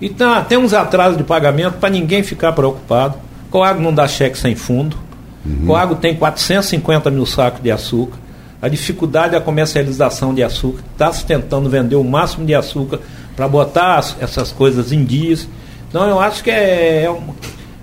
Então, 0.00 0.42
tem 0.44 0.58
uns 0.58 0.74
atrasos 0.74 1.16
de 1.16 1.24
pagamento 1.24 1.74
para 1.74 1.88
ninguém 1.88 2.22
ficar 2.22 2.52
preocupado. 2.52 3.16
Coago 3.50 3.80
não 3.80 3.94
dá 3.94 4.08
cheque 4.08 4.36
sem 4.36 4.56
fundo. 4.56 4.96
Uhum. 5.44 5.66
Coago 5.66 5.94
tem 5.94 6.16
450 6.16 7.10
mil 7.10 7.24
sacos 7.24 7.62
de 7.62 7.70
açúcar. 7.70 8.18
A 8.60 8.68
dificuldade 8.68 9.32
da 9.32 9.40
comercialização 9.40 10.34
de 10.34 10.42
açúcar 10.42 10.82
está 10.92 11.12
se 11.12 11.24
tentando 11.24 11.70
vender 11.70 11.94
o 11.94 12.04
máximo 12.04 12.44
de 12.44 12.54
açúcar 12.54 12.98
para 13.36 13.46
botar 13.46 13.98
as, 13.98 14.16
essas 14.20 14.50
coisas 14.50 14.90
em 14.90 15.04
dias. 15.04 15.46
Então 15.88 16.08
eu 16.08 16.18
acho 16.18 16.42
que 16.42 16.50
é, 16.50 17.04
é 17.04 17.10
uma, 17.10 17.34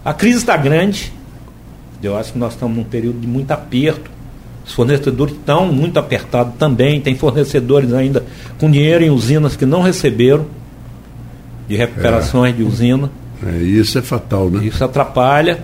a 0.04 0.14
crise 0.14 0.40
está 0.40 0.58
grande. 0.58 1.14
Eu 2.02 2.18
acho 2.18 2.34
que 2.34 2.40
nós 2.40 2.54
estamos 2.54 2.76
num 2.76 2.84
período 2.84 3.20
de 3.20 3.28
muito 3.28 3.52
aperto. 3.52 4.12
Os 4.66 4.74
fornecedores 4.74 5.36
estão 5.36 5.72
muito 5.72 5.98
apertados 5.98 6.56
também. 6.58 7.00
Tem 7.00 7.16
fornecedores 7.16 7.94
ainda 7.94 8.26
com 8.60 8.70
dinheiro 8.70 9.04
em 9.04 9.10
usinas 9.10 9.56
que 9.56 9.66
não 9.66 9.82
receberam 9.82 10.46
de 11.68 11.78
recuperações 11.78 12.54
é. 12.54 12.58
de 12.58 12.64
usina. 12.64 13.10
É, 13.46 13.58
isso 13.58 13.98
é 13.98 14.02
fatal, 14.02 14.50
né? 14.50 14.66
Isso 14.66 14.84
atrapalha. 14.84 15.64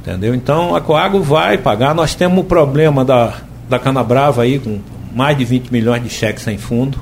Entendeu? 0.00 0.34
Então 0.34 0.74
a 0.74 0.80
Coago 0.80 1.20
vai 1.20 1.58
pagar. 1.58 1.94
Nós 1.94 2.14
temos 2.14 2.40
o 2.40 2.44
problema 2.44 3.04
da, 3.04 3.34
da 3.68 3.78
Canabrava 3.78 4.42
aí, 4.42 4.58
com 4.58 4.80
mais 5.14 5.36
de 5.36 5.44
20 5.44 5.70
milhões 5.70 6.02
de 6.02 6.08
cheques 6.08 6.42
sem 6.42 6.58
fundo 6.58 6.98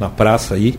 na 0.00 0.08
praça 0.08 0.54
aí. 0.54 0.78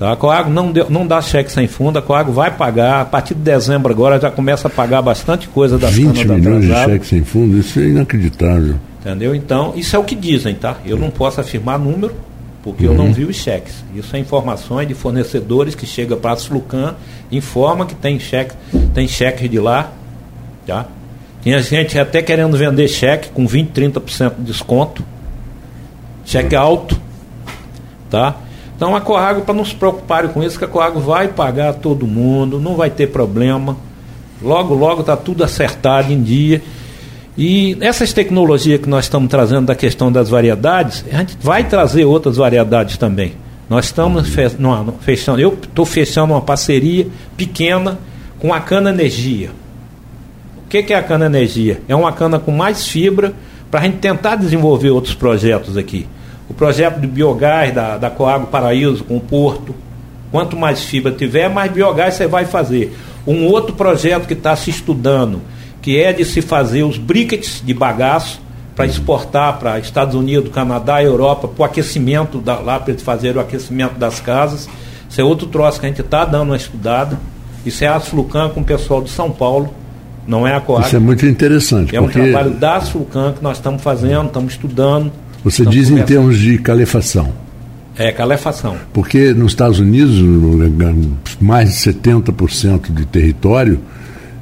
Então, 0.00 0.10
a 0.10 0.16
Coago 0.16 0.48
não, 0.48 0.72
deu, 0.72 0.88
não 0.88 1.06
dá 1.06 1.20
cheque 1.20 1.52
sem 1.52 1.66
fundo, 1.66 1.98
a 1.98 2.02
Coago 2.02 2.32
vai 2.32 2.50
pagar, 2.50 3.02
a 3.02 3.04
partir 3.04 3.34
de 3.34 3.42
dezembro 3.42 3.92
agora 3.92 4.18
já 4.18 4.30
começa 4.30 4.66
a 4.66 4.70
pagar 4.70 5.02
bastante 5.02 5.46
coisa 5.46 5.76
das 5.76 5.92
20 5.92 6.26
milhões 6.26 6.64
de 6.64 6.72
cheques 6.72 7.08
sem 7.10 7.22
fundo, 7.22 7.58
isso 7.58 7.78
é 7.78 7.82
inacreditável. 7.82 8.76
Entendeu? 8.98 9.34
Então, 9.34 9.74
isso 9.76 9.94
é 9.94 9.98
o 9.98 10.02
que 10.02 10.14
dizem, 10.14 10.54
tá? 10.54 10.78
Eu 10.86 10.96
não 10.96 11.10
posso 11.10 11.38
afirmar 11.42 11.78
número, 11.78 12.14
porque 12.62 12.86
uhum. 12.86 12.92
eu 12.92 12.96
não 12.96 13.04
uhum. 13.08 13.12
vi 13.12 13.24
os 13.26 13.36
cheques. 13.36 13.84
Isso 13.94 14.16
é 14.16 14.18
informações 14.18 14.88
de 14.88 14.94
fornecedores 14.94 15.74
que 15.74 15.84
chega 15.84 16.16
para 16.16 16.32
a 16.32 16.36
Flucan, 16.36 16.94
informa 17.30 17.84
que 17.84 17.94
tem 17.94 18.18
cheque, 18.18 18.54
tem 18.94 19.06
cheques 19.06 19.50
de 19.50 19.58
lá, 19.58 19.92
tá? 20.66 20.86
Tinha 21.42 21.60
gente 21.60 21.98
até 21.98 22.22
querendo 22.22 22.56
vender 22.56 22.88
cheque 22.88 23.28
com 23.28 23.46
20, 23.46 23.68
30% 23.68 24.36
de 24.38 24.44
desconto. 24.44 25.04
Cheque 26.24 26.56
alto, 26.56 26.98
tá? 28.08 28.34
Então 28.80 28.96
a 28.96 29.00
Coago, 29.02 29.42
para 29.42 29.52
não 29.52 29.62
se 29.62 29.74
preocuparem 29.74 30.30
com 30.30 30.42
isso, 30.42 30.58
que 30.58 30.64
a 30.64 30.66
Coago 30.66 31.00
vai 31.00 31.28
pagar 31.28 31.74
todo 31.74 32.06
mundo, 32.06 32.58
não 32.58 32.76
vai 32.76 32.88
ter 32.88 33.08
problema. 33.08 33.76
Logo, 34.40 34.72
logo 34.72 35.02
está 35.02 35.18
tudo 35.18 35.44
acertado 35.44 36.10
em 36.10 36.22
dia. 36.22 36.62
E 37.36 37.76
essas 37.82 38.14
tecnologias 38.14 38.80
que 38.80 38.88
nós 38.88 39.04
estamos 39.04 39.28
trazendo 39.28 39.66
da 39.66 39.74
questão 39.74 40.10
das 40.10 40.30
variedades, 40.30 41.04
a 41.12 41.18
gente 41.18 41.36
vai 41.42 41.64
trazer 41.64 42.06
outras 42.06 42.38
variedades 42.38 42.96
também. 42.96 43.34
Nós 43.68 43.84
estamos 43.84 44.30
fechando, 45.00 45.38
eu 45.38 45.58
estou 45.62 45.84
fechando 45.84 46.32
uma 46.32 46.40
parceria 46.40 47.06
pequena 47.36 47.98
com 48.38 48.50
a 48.54 48.60
Cana 48.60 48.88
Energia. 48.88 49.50
O 50.64 50.70
que, 50.70 50.82
que 50.82 50.94
é 50.94 50.96
a 50.96 51.02
Cana 51.02 51.26
Energia? 51.26 51.82
É 51.86 51.94
uma 51.94 52.12
cana 52.12 52.38
com 52.38 52.50
mais 52.50 52.88
fibra 52.88 53.34
para 53.70 53.80
a 53.80 53.82
gente 53.82 53.98
tentar 53.98 54.36
desenvolver 54.36 54.88
outros 54.88 55.14
projetos 55.14 55.76
aqui. 55.76 56.06
O 56.50 56.54
projeto 56.54 57.00
de 57.00 57.06
biogás 57.06 57.72
da, 57.72 57.96
da 57.96 58.10
Coago 58.10 58.48
Paraíso 58.48 59.04
com 59.04 59.16
o 59.16 59.20
Porto. 59.20 59.74
Quanto 60.30 60.56
mais 60.56 60.82
fibra 60.82 61.10
tiver, 61.12 61.48
mais 61.48 61.72
biogás 61.72 62.14
você 62.14 62.26
vai 62.26 62.44
fazer. 62.44 62.94
Um 63.26 63.46
outro 63.46 63.74
projeto 63.74 64.26
que 64.26 64.34
está 64.34 64.54
se 64.54 64.68
estudando 64.68 65.40
que 65.82 65.98
é 65.98 66.12
de 66.12 66.24
se 66.24 66.42
fazer 66.42 66.82
os 66.82 66.98
briquetes 66.98 67.62
de 67.64 67.72
bagaço 67.72 68.40
para 68.76 68.86
exportar 68.86 69.58
para 69.58 69.78
Estados 69.78 70.14
Unidos, 70.14 70.50
Canadá, 70.52 71.02
Europa, 71.02 71.48
para 71.48 71.62
o 71.62 71.64
aquecimento 71.64 72.38
da, 72.38 72.58
lá 72.58 72.78
para 72.78 72.96
fazer 72.98 73.36
o 73.36 73.40
aquecimento 73.40 73.98
das 73.98 74.20
casas. 74.20 74.68
Isso 75.08 75.20
é 75.20 75.24
outro 75.24 75.46
troço 75.46 75.80
que 75.80 75.86
a 75.86 75.88
gente 75.88 76.00
está 76.00 76.24
dando 76.24 76.50
uma 76.50 76.56
estudada. 76.56 77.18
Isso 77.64 77.84
é 77.84 77.88
a 77.88 77.96
Asflucan 77.96 78.48
com 78.50 78.60
o 78.60 78.64
pessoal 78.64 79.02
de 79.02 79.10
São 79.10 79.30
Paulo, 79.30 79.74
não 80.26 80.46
é 80.46 80.54
a 80.54 80.60
Coag. 80.60 80.86
Isso 80.86 80.96
é 80.96 80.98
muito 80.98 81.26
interessante. 81.26 81.94
É 81.94 82.00
um 82.00 82.08
trabalho 82.08 82.50
da 82.50 82.76
Asflucan 82.76 83.32
que 83.32 83.42
nós 83.42 83.58
estamos 83.58 83.82
fazendo, 83.82 84.26
estamos 84.26 84.52
estudando. 84.52 85.12
Você 85.44 85.64
diz 85.64 85.90
em 85.90 86.02
termos 86.02 86.38
de 86.38 86.58
calefação. 86.58 87.32
É, 87.96 88.12
calefação. 88.12 88.76
Porque 88.92 89.34
nos 89.34 89.52
Estados 89.52 89.78
Unidos, 89.78 90.16
mais 91.40 91.70
de 91.70 91.92
70% 91.92 92.92
de 92.92 93.04
território 93.06 93.80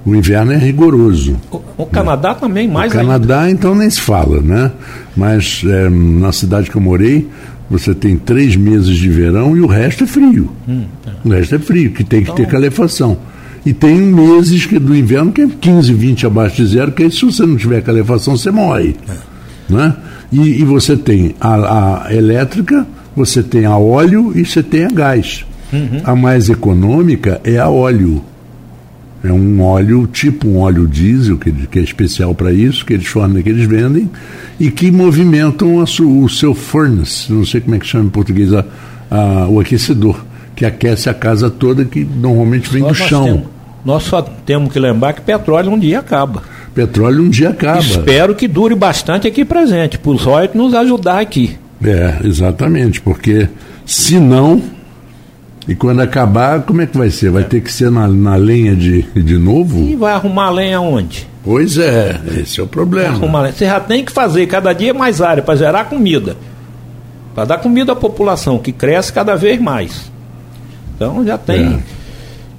o 0.08 0.14
inverno 0.14 0.52
é 0.52 0.56
rigoroso. 0.56 1.36
O, 1.50 1.60
o 1.76 1.86
Canadá 1.86 2.34
também, 2.34 2.66
mais 2.66 2.90
O 2.92 2.96
Canadá, 2.96 3.42
ainda. 3.42 3.52
então, 3.52 3.74
nem 3.74 3.90
se 3.90 4.00
fala, 4.00 4.40
né? 4.40 4.70
Mas 5.14 5.62
é, 5.66 5.90
na 5.90 6.32
cidade 6.32 6.70
que 6.70 6.76
eu 6.76 6.80
morei, 6.80 7.28
você 7.68 7.94
tem 7.94 8.16
três 8.16 8.56
meses 8.56 8.96
de 8.96 9.08
verão 9.10 9.54
e 9.56 9.60
o 9.60 9.66
resto 9.66 10.04
é 10.04 10.06
frio. 10.06 10.50
Hum, 10.66 10.84
é. 11.06 11.10
O 11.28 11.30
resto 11.30 11.56
é 11.56 11.58
frio, 11.58 11.92
que 11.92 12.04
tem 12.04 12.20
que 12.22 12.30
então... 12.30 12.36
ter 12.36 12.46
calefação. 12.46 13.18
E 13.66 13.74
tem 13.74 13.96
meses 13.96 14.64
que, 14.64 14.78
do 14.78 14.96
inverno 14.96 15.30
que 15.30 15.42
é 15.42 15.48
15, 15.60 15.92
20 15.92 16.26
abaixo 16.26 16.56
de 16.56 16.66
zero, 16.66 16.92
que 16.92 17.02
aí, 17.02 17.10
se 17.10 17.26
você 17.26 17.44
não 17.44 17.56
tiver 17.56 17.82
calefação, 17.82 18.36
você 18.36 18.50
morre. 18.50 18.96
É. 19.06 19.14
Né? 19.68 19.94
E, 20.30 20.60
e, 20.60 20.64
você 20.64 20.96
tem 20.96 21.34
a, 21.40 22.06
a, 22.06 22.14
elétrica, 22.14 22.86
você 23.16 23.42
tem 23.42 23.64
a 23.64 23.76
óleo 23.76 24.32
e 24.36 24.44
você 24.44 24.62
tem 24.62 24.84
a 24.84 24.90
gás. 24.90 25.44
Uhum. 25.72 26.00
A 26.04 26.14
mais 26.14 26.48
econômica 26.48 27.40
é 27.44 27.58
a 27.58 27.68
óleo. 27.68 28.22
É 29.22 29.32
um 29.32 29.60
óleo, 29.60 30.06
tipo 30.06 30.46
um 30.46 30.58
óleo 30.58 30.86
diesel, 30.86 31.36
que, 31.38 31.50
que 31.50 31.78
é 31.78 31.82
especial 31.82 32.34
para 32.34 32.52
isso, 32.52 32.84
que 32.86 32.92
eles 32.92 33.06
formam, 33.06 33.42
que 33.42 33.48
eles 33.48 33.66
vendem, 33.66 34.08
e 34.60 34.70
que 34.70 34.92
movimentam 34.92 35.84
su, 35.86 36.22
o 36.22 36.28
seu 36.28 36.54
furnace, 36.54 37.32
não 37.32 37.44
sei 37.44 37.60
como 37.60 37.74
é 37.74 37.78
que 37.80 37.86
chama 37.86 38.04
em 38.04 38.10
português, 38.10 38.52
a, 38.52 38.64
a, 39.10 39.48
o 39.48 39.58
aquecedor, 39.58 40.24
que 40.54 40.64
aquece 40.64 41.10
a 41.10 41.14
casa 41.14 41.50
toda, 41.50 41.84
que 41.84 42.04
normalmente 42.04 42.70
vem 42.70 42.82
só 42.82 42.88
do 42.88 42.94
chão. 42.94 43.24
Temos, 43.24 43.42
nós 43.84 44.02
só 44.04 44.22
temos 44.22 44.72
que 44.72 44.78
lembrar 44.78 45.12
que 45.14 45.20
petróleo 45.20 45.70
um 45.72 45.78
dia 45.78 45.98
acaba. 45.98 46.42
Petróleo 46.78 47.24
um 47.24 47.28
dia 47.28 47.48
acaba. 47.48 47.80
Espero 47.80 48.36
que 48.36 48.46
dure 48.46 48.76
bastante 48.76 49.26
aqui 49.26 49.44
presente, 49.44 49.98
para 49.98 50.12
os 50.12 50.22
royalties 50.22 50.54
nos 50.54 50.74
ajudar 50.74 51.18
aqui. 51.18 51.58
É, 51.84 52.18
exatamente, 52.22 53.00
porque 53.00 53.48
se 53.84 54.20
não 54.20 54.62
e 55.66 55.74
quando 55.74 55.98
acabar, 55.98 56.62
como 56.62 56.80
é 56.80 56.86
que 56.86 56.96
vai 56.96 57.10
ser? 57.10 57.32
Vai 57.32 57.42
ter 57.42 57.62
que 57.62 57.72
ser 57.72 57.90
na, 57.90 58.06
na 58.06 58.36
lenha 58.36 58.76
de, 58.76 59.02
de 59.02 59.36
novo? 59.36 59.76
E 59.88 59.96
vai 59.96 60.12
arrumar 60.12 60.50
lenha 60.50 60.80
onde? 60.80 61.26
Pois 61.42 61.76
é, 61.78 62.20
esse 62.40 62.60
é 62.60 62.62
o 62.62 62.66
problema. 62.68 63.18
Você 63.50 63.66
já 63.66 63.80
tem 63.80 64.04
que 64.04 64.12
fazer 64.12 64.46
cada 64.46 64.72
dia 64.72 64.94
mais 64.94 65.20
área 65.20 65.42
para 65.42 65.56
gerar 65.56 65.86
comida. 65.86 66.36
Para 67.34 67.44
dar 67.44 67.58
comida 67.58 67.90
à 67.90 67.96
população, 67.96 68.56
que 68.56 68.70
cresce 68.70 69.12
cada 69.12 69.34
vez 69.34 69.60
mais. 69.60 70.12
Então 70.94 71.26
já 71.26 71.36
tem. 71.36 71.82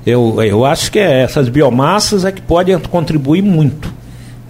É. 0.05 0.11
Eu, 0.11 0.43
eu 0.43 0.65
acho 0.65 0.91
que 0.91 0.99
é, 0.99 1.21
essas 1.21 1.47
biomassas 1.47 2.25
é 2.25 2.33
que 2.33 2.41
podem 2.41 2.77
contribuir 2.79 3.41
muito. 3.41 3.98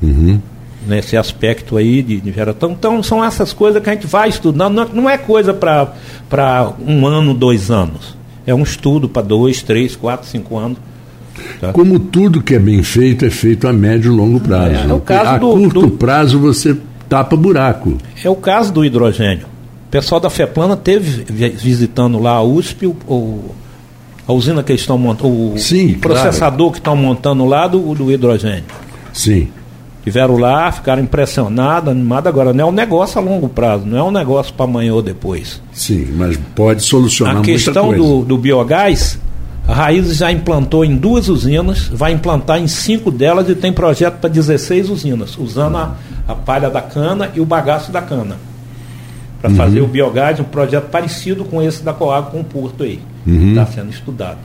Uhum. 0.01 0.39
Nesse 0.87 1.17
aspecto 1.17 1.77
aí 1.77 2.01
de, 2.01 2.21
de 2.21 2.31
geração. 2.31 2.71
Então 2.71 3.03
são 3.03 3.23
essas 3.23 3.51
coisas 3.51 3.81
que 3.83 3.89
a 3.89 3.93
gente 3.93 4.07
vai 4.07 4.29
estudando. 4.29 4.73
Não, 4.73 4.87
não 4.87 5.09
é 5.09 5.17
coisa 5.17 5.53
para 5.53 6.73
um 6.85 7.05
ano, 7.05 7.33
dois 7.33 7.69
anos 7.69 8.19
é 8.49 8.55
um 8.55 8.63
estudo 8.63 9.07
para 9.07 9.21
dois, 9.21 9.61
três, 9.61 9.95
quatro, 9.95 10.27
cinco 10.27 10.57
anos. 10.57 10.77
Tá? 11.61 11.71
Como 11.71 11.99
tudo 11.99 12.41
que 12.41 12.55
é 12.55 12.59
bem 12.59 12.81
feito 12.81 13.23
é 13.23 13.29
feito 13.29 13.67
a 13.67 13.73
médio 13.73 14.11
e 14.11 14.15
longo 14.15 14.39
prazo. 14.39 14.75
É, 14.75 14.89
é 14.89 14.93
o 14.93 14.99
caso 14.99 15.29
a 15.29 15.37
do, 15.37 15.51
curto 15.51 15.81
do, 15.81 15.91
prazo 15.91 16.39
você 16.39 16.75
tapa 17.07 17.35
buraco. 17.35 17.97
É 18.23 18.29
o 18.29 18.35
caso 18.35 18.73
do 18.73 18.83
hidrogênio. 18.83 19.45
O 19.87 19.91
pessoal 19.91 20.19
da 20.19 20.29
FEPLANA 20.29 20.75
teve 20.75 21.23
visitando 21.51 22.19
lá 22.19 22.31
a 22.31 22.43
USP, 22.43 22.87
o, 22.87 22.95
o 23.07 23.55
a 24.27 24.33
usina 24.33 24.61
que 24.61 24.71
eles 24.71 24.81
estão 24.81 24.97
montando, 24.97 25.53
o 25.53 25.57
Sim, 25.57 25.95
processador 25.95 26.57
claro. 26.57 26.71
que 26.71 26.77
estão 26.77 26.95
montando 26.95 27.45
lá 27.45 27.67
do, 27.67 27.95
do 27.95 28.11
hidrogênio. 28.11 28.63
Sim. 29.11 29.47
Tiveram 30.09 30.37
lá, 30.37 30.71
ficaram 30.71 31.03
impressionados, 31.03 31.91
animados. 31.91 32.27
Agora, 32.27 32.51
não 32.51 32.63
é 32.63 32.67
um 32.67 32.71
negócio 32.71 33.19
a 33.19 33.23
longo 33.23 33.47
prazo, 33.47 33.85
não 33.85 33.95
é 33.95 34.01
um 34.01 34.09
negócio 34.09 34.51
para 34.55 34.65
amanhã 34.65 34.91
ou 34.91 35.03
depois. 35.03 35.61
Sim, 35.71 36.07
mas 36.15 36.35
pode 36.55 36.81
solucionar 36.81 37.37
A 37.37 37.41
questão 37.41 37.93
do, 37.93 38.25
do 38.25 38.35
biogás, 38.35 39.19
a 39.67 39.73
Raiz 39.75 40.17
já 40.17 40.31
implantou 40.31 40.83
em 40.83 40.97
duas 40.97 41.29
usinas, 41.29 41.89
vai 41.89 42.11
implantar 42.11 42.57
em 42.57 42.65
cinco 42.65 43.11
delas 43.11 43.47
e 43.49 43.53
tem 43.53 43.71
projeto 43.71 44.15
para 44.15 44.31
16 44.31 44.89
usinas, 44.89 45.37
usando 45.37 45.77
a, 45.77 45.95
a, 46.27 46.33
palha 46.33 46.71
da 46.71 46.81
cana 46.81 47.29
e 47.35 47.39
o 47.39 47.45
bagaço 47.45 47.91
da 47.91 48.01
cana. 48.01 48.37
Para 49.39 49.51
uhum. 49.51 49.57
fazer 49.57 49.81
o 49.81 49.87
biogás, 49.87 50.39
um 50.39 50.43
projeto 50.43 50.89
parecido 50.89 51.45
com 51.45 51.61
esse 51.61 51.83
da 51.83 51.93
Coag 51.93 52.31
com 52.31 52.39
o 52.39 52.43
Porto 52.43 52.81
aí. 52.81 52.99
Está 53.27 53.61
uhum. 53.61 53.67
sendo 53.67 53.89
estudado. 53.91 54.39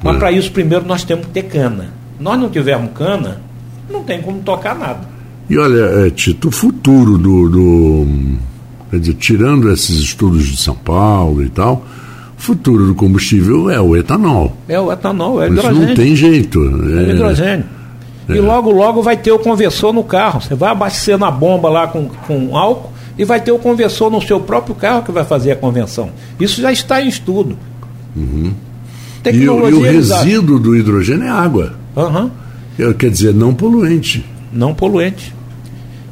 Mas 0.00 0.12
uhum. 0.12 0.18
para 0.20 0.30
isso, 0.30 0.52
primeiro, 0.52 0.86
nós 0.86 1.02
temos 1.02 1.26
que 1.26 1.32
ter 1.32 1.42
cana. 1.42 1.88
Nós 2.20 2.38
não 2.38 2.48
tivermos 2.48 2.92
cana, 2.92 3.40
não 3.88 4.02
tem 4.02 4.20
como 4.22 4.40
tocar 4.40 4.74
nada. 4.74 5.00
E 5.48 5.58
olha, 5.58 6.06
é, 6.06 6.10
Tito, 6.10 6.48
o 6.48 6.50
futuro 6.50 7.18
do, 7.18 7.48
do. 7.48 8.06
Quer 8.90 9.00
dizer, 9.00 9.14
tirando 9.14 9.70
esses 9.70 9.98
estudos 9.98 10.46
de 10.46 10.56
São 10.56 10.74
Paulo 10.74 11.42
e 11.42 11.48
tal, 11.48 11.84
o 12.38 12.40
futuro 12.40 12.86
do 12.86 12.94
combustível 12.94 13.68
é 13.68 13.80
o 13.80 13.96
etanol. 13.96 14.56
É 14.68 14.80
o 14.80 14.90
etanol, 14.92 15.42
é 15.42 15.48
o 15.48 15.52
hidrogênio. 15.52 15.78
Isso 15.78 15.88
não 15.88 15.94
tem 15.94 16.16
jeito. 16.16 16.60
É, 16.60 17.10
é 17.10 17.14
hidrogênio. 17.14 17.64
É. 18.28 18.36
E 18.36 18.40
logo, 18.40 18.70
logo 18.70 19.02
vai 19.02 19.16
ter 19.16 19.32
o 19.32 19.38
conversor 19.38 19.92
no 19.92 20.02
carro. 20.02 20.40
Você 20.40 20.54
vai 20.54 20.70
abastecer 20.70 21.18
na 21.18 21.30
bomba 21.30 21.68
lá 21.68 21.86
com, 21.86 22.08
com 22.08 22.56
álcool 22.56 22.92
e 23.18 23.24
vai 23.24 23.40
ter 23.40 23.52
o 23.52 23.58
conversor 23.58 24.10
no 24.10 24.20
seu 24.20 24.40
próprio 24.40 24.74
carro 24.74 25.02
que 25.02 25.12
vai 25.12 25.24
fazer 25.24 25.52
a 25.52 25.56
convenção. 25.56 26.10
Isso 26.40 26.60
já 26.60 26.72
está 26.72 27.02
em 27.02 27.08
estudo. 27.08 27.58
Uhum. 28.16 28.52
E, 29.26 29.36
e 29.36 29.48
o 29.48 29.80
resíduo 29.80 30.58
do 30.58 30.74
hidrogênio 30.74 31.24
é 31.24 31.30
água. 31.30 31.74
Uhum. 31.96 32.30
Quer 32.98 33.10
dizer, 33.10 33.34
não 33.34 33.54
poluente. 33.54 34.24
Não 34.52 34.74
poluente. 34.74 35.34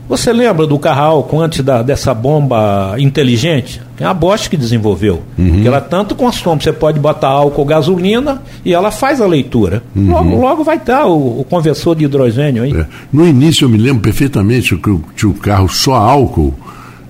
Você 0.09 0.33
lembra 0.33 0.67
do 0.67 0.79
álcool 0.87 1.41
antes 1.41 1.65
da, 1.65 1.81
dessa 1.81 2.13
bomba 2.13 2.97
inteligente? 2.99 3.81
É 3.99 4.05
a 4.05 4.13
Bosch 4.13 4.49
que 4.49 4.57
desenvolveu. 4.57 5.23
Uhum. 5.39 5.63
Que 5.63 5.69
ela 5.69 5.81
tanto 5.81 6.15
consome, 6.15 6.63
você 6.63 6.73
pode 6.73 7.01
botar 7.01 7.29
álcool, 7.29 7.65
gasolina 7.65 8.43
e 8.65 8.75
ela 8.75 8.91
faz 8.91 9.21
a 9.21 9.27
leitura. 9.27 9.83
Uhum. 9.97 10.11
Logo, 10.11 10.37
logo 10.37 10.65
vai 10.65 10.77
estar 10.77 11.07
o, 11.07 11.41
o 11.41 11.45
conversor 11.45 11.95
de 11.95 12.05
hidrogênio 12.05 12.65
aí. 12.65 12.77
É. 12.77 12.87
No 13.13 13.27
início 13.27 13.65
eu 13.65 13.69
me 13.71 13.79
lembro 13.79 14.03
perfeitamente 14.03 14.77
que 14.77 15.01
tinha 15.17 15.31
o 15.31 15.35
carro 15.35 15.69
só 15.69 15.95
álcool. 15.95 16.53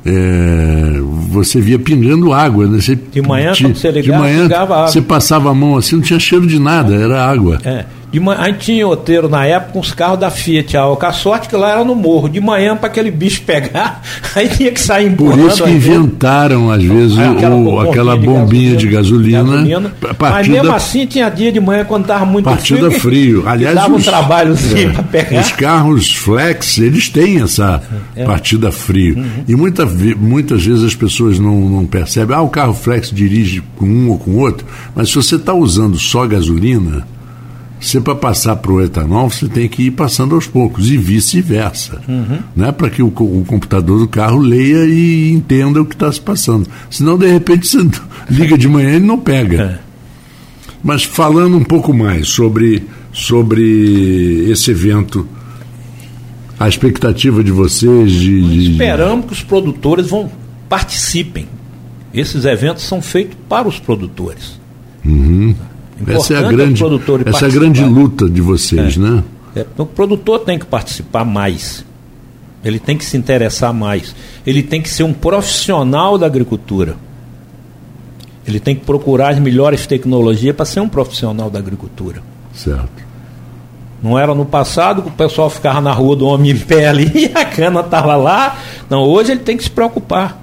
É, 0.04 1.00
você 1.28 1.60
via 1.60 1.78
pingando 1.78 2.32
água. 2.32 2.66
Né? 2.66 2.80
Você, 2.80 2.94
de 2.94 3.22
manhã, 3.22 3.52
você 3.52 3.90
ligava, 3.90 4.02
de 4.02 4.32
manhã, 4.32 4.56
água. 4.56 4.86
Você 4.86 5.00
passava 5.00 5.50
a 5.50 5.54
mão 5.54 5.76
assim, 5.76 5.96
não 5.96 6.02
tinha 6.02 6.20
cheiro 6.20 6.46
de 6.46 6.58
nada, 6.58 6.94
era 6.94 7.24
água. 7.24 7.58
É. 7.64 7.84
De 8.12 8.20
manhã, 8.20 8.40
aí 8.42 8.52
tinha 8.52 8.86
outeiro 8.86 9.26
na 9.26 9.46
época 9.46 9.78
uns 9.78 9.94
carros 9.94 10.20
da 10.20 10.30
Fiat, 10.30 10.76
a, 10.76 10.84
a 10.84 11.12
sorte 11.14 11.48
que 11.48 11.56
lá 11.56 11.70
era 11.70 11.82
no 11.82 11.94
morro. 11.94 12.28
De 12.28 12.42
manhã, 12.42 12.76
para 12.76 12.88
aquele 12.88 13.10
bicho 13.10 13.40
pegar, 13.40 14.02
aí 14.36 14.50
tinha 14.50 14.70
que 14.70 14.80
sair 14.80 15.06
empurrando. 15.06 15.40
Por 15.40 15.48
isso 15.48 15.64
que 15.64 15.70
inventaram, 15.70 16.70
às 16.70 16.84
vezes, 16.84 17.18
aquela, 17.18 17.56
o, 17.56 17.64
bombinha, 17.64 17.90
aquela 17.90 18.16
bombinha 18.16 18.76
de 18.76 18.86
gasolina. 18.86 19.42
De 19.42 19.70
gasolina. 19.70 19.94
Mas 20.18 20.46
mesmo 20.46 20.72
assim, 20.72 21.06
tinha 21.06 21.30
dia 21.30 21.50
de 21.50 21.58
manhã, 21.58 21.86
quando 21.86 22.02
estava 22.02 22.26
muito 22.26 22.44
partida 22.44 22.90
frio. 22.90 23.00
frio. 23.00 23.48
Aliás, 23.48 23.74
dava 23.74 23.94
os, 23.94 24.02
um 24.02 24.04
trabalho 24.04 24.52
assim, 24.52 24.84
é, 24.84 24.88
para 24.90 25.02
pegar. 25.04 25.40
Os 25.40 25.52
carros 25.52 26.14
flex, 26.14 26.76
eles 26.76 27.08
têm 27.08 27.40
essa 27.40 27.82
é. 28.14 28.24
partida 28.24 28.70
frio. 28.70 29.16
Uhum. 29.16 29.44
E 29.48 29.56
muita, 29.56 29.86
muitas 29.86 30.62
vezes 30.62 30.84
as 30.84 30.94
pessoas 30.94 31.38
não, 31.38 31.58
não 31.58 31.86
percebem. 31.86 32.36
Ah, 32.36 32.42
o 32.42 32.50
carro 32.50 32.74
flex 32.74 33.10
dirige 33.10 33.62
com 33.76 33.86
um 33.86 34.10
ou 34.10 34.18
com 34.18 34.36
outro. 34.36 34.66
Mas 34.94 35.08
se 35.08 35.14
você 35.14 35.36
está 35.36 35.54
usando 35.54 35.98
só 35.98 36.26
gasolina 36.26 37.06
você, 37.86 38.00
para 38.00 38.14
passar 38.14 38.56
para 38.56 38.72
o 38.72 38.80
etanol, 38.80 39.28
você 39.28 39.48
tem 39.48 39.68
que 39.68 39.84
ir 39.84 39.90
passando 39.90 40.34
aos 40.34 40.46
poucos, 40.46 40.90
e 40.90 40.96
vice-versa. 40.96 42.00
Uhum. 42.08 42.38
Né? 42.54 42.70
Para 42.70 42.88
que 42.88 43.02
o, 43.02 43.08
o, 43.08 43.44
computador 43.46 43.98
do 43.98 44.08
carro 44.08 44.38
leia 44.38 44.86
e 44.86 45.32
entenda 45.32 45.80
o 45.80 45.84
que 45.84 45.94
está 45.94 46.10
se 46.12 46.20
passando. 46.20 46.68
Senão, 46.90 47.18
de 47.18 47.26
repente, 47.26 47.66
você 47.66 47.78
liga 48.30 48.56
de 48.56 48.68
manhã 48.68 48.96
e 48.96 49.00
não 49.00 49.18
pega. 49.18 49.62
É. 49.62 49.78
Mas 50.82 51.04
falando 51.04 51.56
um 51.56 51.64
pouco 51.64 51.92
mais 51.92 52.28
sobre, 52.28 52.84
sobre 53.12 54.50
esse 54.50 54.70
evento, 54.70 55.26
a 56.58 56.68
expectativa 56.68 57.42
de 57.42 57.50
vocês 57.50 58.12
de. 58.12 58.42
de... 58.42 58.72
Esperamos 58.72 59.26
que 59.26 59.32
os 59.32 59.42
produtores 59.42 60.08
vão 60.08 60.30
participem. 60.68 61.46
Esses 62.14 62.44
eventos 62.44 62.84
são 62.84 63.02
feitos 63.02 63.36
para 63.48 63.68
os 63.68 63.78
produtores. 63.78 64.60
Uhum. 65.04 65.54
Essa 66.06 66.34
é 66.34 66.36
a 66.38 66.42
grande, 66.42 66.82
essa 67.26 67.44
é 67.44 67.48
a 67.48 67.52
grande 67.52 67.84
luta 67.84 68.28
de 68.28 68.40
vocês, 68.40 68.96
é. 68.96 69.00
né? 69.00 69.22
É, 69.54 69.66
o 69.76 69.86
produtor 69.86 70.40
tem 70.40 70.58
que 70.58 70.66
participar 70.66 71.24
mais. 71.24 71.84
Ele 72.64 72.78
tem 72.78 72.96
que 72.96 73.04
se 73.04 73.16
interessar 73.16 73.72
mais. 73.72 74.14
Ele 74.46 74.62
tem 74.62 74.80
que 74.80 74.88
ser 74.88 75.02
um 75.02 75.12
profissional 75.12 76.16
da 76.16 76.26
agricultura. 76.26 76.96
Ele 78.46 78.58
tem 78.58 78.74
que 78.74 78.84
procurar 78.84 79.30
as 79.30 79.38
melhores 79.38 79.86
tecnologias 79.86 80.54
para 80.54 80.64
ser 80.64 80.80
um 80.80 80.88
profissional 80.88 81.50
da 81.50 81.58
agricultura. 81.58 82.22
Certo. 82.54 83.02
Não 84.02 84.18
era 84.18 84.34
no 84.34 84.44
passado 84.44 85.02
que 85.02 85.08
o 85.08 85.12
pessoal 85.12 85.48
ficava 85.48 85.80
na 85.80 85.92
rua 85.92 86.16
do 86.16 86.26
homem 86.26 86.50
em 86.50 86.58
pé 86.58 86.88
ali 86.88 87.10
e 87.14 87.38
a 87.38 87.44
cana 87.44 87.80
estava 87.80 88.16
lá. 88.16 88.56
Não, 88.90 89.02
hoje 89.02 89.32
ele 89.32 89.40
tem 89.40 89.56
que 89.56 89.62
se 89.62 89.70
preocupar. 89.70 90.40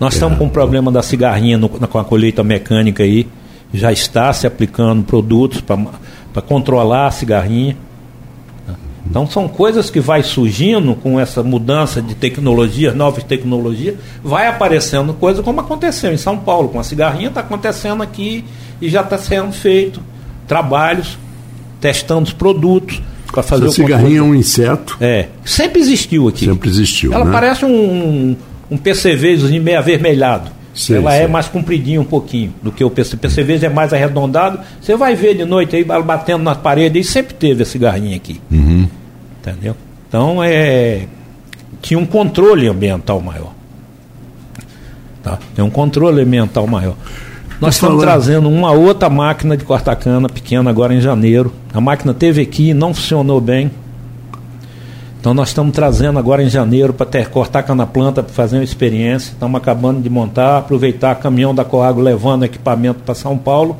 Nós 0.00 0.14
é. 0.14 0.16
estamos 0.16 0.38
com 0.38 0.46
o 0.46 0.50
problema 0.50 0.90
da 0.90 1.02
cigarrinha 1.02 1.58
no, 1.58 1.68
com 1.68 1.98
a 1.98 2.04
colheita 2.04 2.42
mecânica 2.42 3.02
aí 3.02 3.26
já 3.72 3.92
está 3.92 4.32
se 4.32 4.46
aplicando 4.46 5.04
produtos 5.04 5.60
para 5.60 6.42
controlar 6.42 7.06
a 7.06 7.10
cigarrinha. 7.10 7.76
Então 9.08 9.26
são 9.26 9.46
coisas 9.46 9.90
que 9.90 10.00
vai 10.00 10.22
surgindo 10.22 10.94
com 10.94 11.20
essa 11.20 11.42
mudança 11.42 12.00
de 12.00 12.14
tecnologia, 12.14 12.92
novas 12.92 13.22
tecnologias, 13.22 13.96
vai 14.22 14.46
aparecendo 14.46 15.12
coisa 15.12 15.42
como 15.42 15.60
aconteceu 15.60 16.12
em 16.12 16.16
São 16.16 16.38
Paulo 16.38 16.70
com 16.70 16.80
a 16.80 16.84
cigarrinha, 16.84 17.28
está 17.28 17.40
acontecendo 17.40 18.02
aqui 18.02 18.44
e 18.80 18.88
já 18.88 19.02
está 19.02 19.18
sendo 19.18 19.52
feito 19.52 20.00
trabalhos, 20.48 21.18
testando 21.80 22.22
os 22.22 22.32
produtos 22.32 23.02
para 23.30 23.42
fazer 23.42 23.64
Essa 23.64 23.72
o 23.72 23.74
cigarrinha 23.74 24.18
é 24.20 24.22
um 24.22 24.34
inseto. 24.34 24.96
É, 25.00 25.28
sempre 25.44 25.80
existiu 25.80 26.28
aqui. 26.28 26.44
Sempre 26.46 26.68
existiu. 26.68 27.12
Ela 27.12 27.24
né? 27.24 27.32
parece 27.32 27.64
um, 27.64 28.36
um 28.70 28.76
PCV 28.76 29.36
meio 29.60 29.78
avermelhado. 29.78 30.50
Sim, 30.74 30.96
ela 30.96 31.14
é 31.14 31.18
sim. 31.18 31.24
é 31.24 31.28
mais 31.28 31.48
compridinha 31.48 32.00
um 32.00 32.04
pouquinho 32.04 32.52
do 32.60 32.72
que 32.72 32.84
o 32.84 32.90
PC. 32.90 33.14
O 33.14 33.18
PCV 33.18 33.64
é 33.64 33.68
mais 33.68 33.92
arredondado. 33.92 34.58
Você 34.80 34.96
vai 34.96 35.14
ver 35.14 35.36
de 35.36 35.44
noite 35.44 35.76
aí 35.76 35.84
batendo 35.84 36.42
nas 36.42 36.56
paredes 36.56 37.06
e 37.06 37.10
sempre 37.10 37.34
teve 37.34 37.62
a 37.62 37.66
cigarrinha 37.66 38.16
aqui. 38.16 38.40
Uhum. 38.50 38.88
Entendeu? 39.40 39.76
Então 40.08 40.42
é. 40.42 41.06
Tinha 41.80 41.98
um 41.98 42.06
controle 42.06 42.66
ambiental 42.66 43.20
maior. 43.20 43.52
Tá? 45.22 45.38
Tem 45.54 45.64
um 45.64 45.70
controle 45.70 46.22
ambiental 46.22 46.66
maior. 46.66 46.96
Nós 47.60 47.76
estamos 47.76 48.02
trazendo 48.02 48.48
uma 48.48 48.72
outra 48.72 49.08
máquina 49.08 49.56
de 49.56 49.64
cortar 49.64 49.94
cana 49.96 50.28
pequena 50.28 50.68
agora 50.68 50.92
em 50.92 51.00
janeiro. 51.00 51.52
A 51.72 51.80
máquina 51.80 52.12
teve 52.12 52.42
aqui, 52.42 52.74
não 52.74 52.92
funcionou 52.92 53.40
bem. 53.40 53.70
Então 55.24 55.32
nós 55.32 55.48
estamos 55.48 55.72
trazendo 55.72 56.18
agora 56.18 56.42
em 56.42 56.50
janeiro 56.50 56.92
para 56.92 57.06
ter 57.06 57.30
cortar 57.30 57.62
cana 57.62 57.86
planta 57.86 58.22
para 58.22 58.30
fazer 58.30 58.58
uma 58.58 58.62
experiência. 58.62 59.32
Estamos 59.32 59.58
acabando 59.58 60.02
de 60.02 60.10
montar, 60.10 60.58
aproveitar 60.58 61.14
caminhão 61.14 61.54
da 61.54 61.64
Coago 61.64 61.98
levando 61.98 62.44
equipamento 62.44 63.00
para 63.02 63.14
São 63.14 63.38
Paulo, 63.38 63.74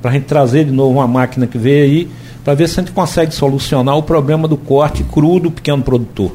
para 0.00 0.12
a 0.12 0.14
gente 0.14 0.26
trazer 0.26 0.66
de 0.66 0.70
novo 0.70 0.92
uma 0.92 1.08
máquina 1.08 1.48
que 1.48 1.58
veio 1.58 1.82
aí, 1.82 2.10
para 2.44 2.54
ver 2.54 2.68
se 2.68 2.78
a 2.78 2.84
gente 2.84 2.92
consegue 2.92 3.34
solucionar 3.34 3.96
o 3.96 4.04
problema 4.04 4.46
do 4.46 4.56
corte 4.56 5.02
cru 5.02 5.40
do 5.40 5.50
pequeno 5.50 5.82
produtor. 5.82 6.30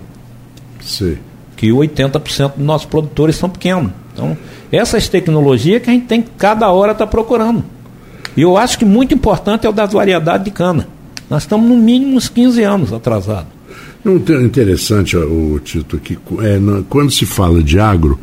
Sim. 0.81 1.15
Que 1.55 1.69
80% 1.69 2.55
dos 2.57 2.65
nossos 2.65 2.85
produtores 2.85 3.37
são 3.37 3.49
pequenos. 3.49 3.93
Então, 4.13 4.37
essas 4.69 5.07
tecnologias 5.07 5.81
que 5.81 5.89
a 5.89 5.93
gente 5.93 6.05
tem 6.05 6.21
que 6.21 6.31
cada 6.37 6.69
hora 6.69 6.91
estar 6.91 7.05
tá 7.05 7.09
procurando. 7.09 7.63
E 8.35 8.41
eu 8.41 8.57
acho 8.57 8.77
que 8.77 8.83
muito 8.83 9.13
importante 9.13 9.65
é 9.65 9.69
o 9.69 9.71
das 9.71 9.93
variedades 9.93 10.43
de 10.43 10.51
cana. 10.51 10.85
Nós 11.29 11.43
estamos 11.43 11.65
no 11.65 11.77
mínimo 11.77 12.17
uns 12.17 12.27
15 12.27 12.61
anos 12.61 12.91
atrasados. 12.91 13.58
Interessante 14.05 15.17
o 15.17 15.59
Tito 15.59 15.97
que 15.97 16.17
é, 16.39 16.59
quando 16.87 17.11
se 17.11 17.25
fala 17.25 17.61
de 17.61 17.79
agro, 17.79 18.17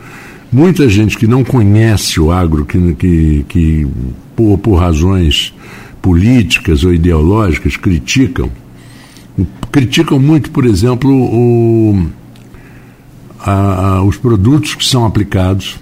muita 0.51 0.89
gente 0.89 1.19
que 1.19 1.27
não 1.27 1.45
conhece 1.45 2.19
o 2.19 2.33
agro, 2.33 2.65
que, 2.65 2.95
que, 2.95 3.45
que 3.49 3.87
por, 4.35 4.59
por 4.59 4.75
razões 4.77 5.53
políticas 6.01 6.83
ou 6.83 6.95
ideológicas 6.95 7.77
criticam, 7.77 8.51
criticam 9.71 10.19
muito, 10.19 10.51
por 10.51 10.65
exemplo, 10.65 11.11
o, 11.13 12.07
a, 13.41 13.53
a, 13.53 14.03
os 14.03 14.17
produtos 14.17 14.75
que 14.75 14.85
são 14.85 15.05
aplicados 15.05 15.79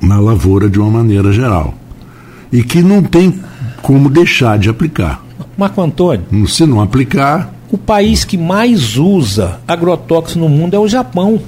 na 0.00 0.18
lavoura 0.18 0.70
de 0.70 0.78
uma 0.78 0.90
maneira 0.90 1.30
geral 1.30 1.74
e 2.50 2.62
que 2.62 2.80
não 2.80 3.02
tem 3.02 3.38
como 3.82 4.08
deixar 4.08 4.58
de 4.58 4.70
aplicar. 4.70 5.24
Marco 5.58 5.82
Antônio. 5.82 6.46
Se 6.46 6.64
não 6.64 6.80
aplicar, 6.80 7.52
o 7.72 7.78
país 7.78 8.22
que 8.22 8.36
mais 8.36 8.98
usa 8.98 9.58
agrotóxico 9.66 10.38
no 10.38 10.48
mundo 10.48 10.74
é 10.74 10.78
o 10.78 10.86
Japão. 10.86 11.40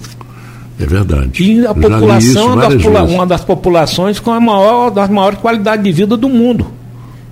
É 0.80 0.86
verdade. 0.86 1.42
E 1.42 1.66
a 1.66 1.74
população 1.74 2.60
é 2.62 2.68
das, 2.76 3.10
uma 3.10 3.26
das 3.26 3.44
populações 3.44 4.18
com 4.18 4.32
a 4.32 4.40
maior, 4.40 4.90
das 4.90 5.10
maiores 5.10 5.38
qualidades 5.38 5.84
de 5.84 5.92
vida 5.92 6.16
do 6.16 6.28
mundo. 6.28 6.66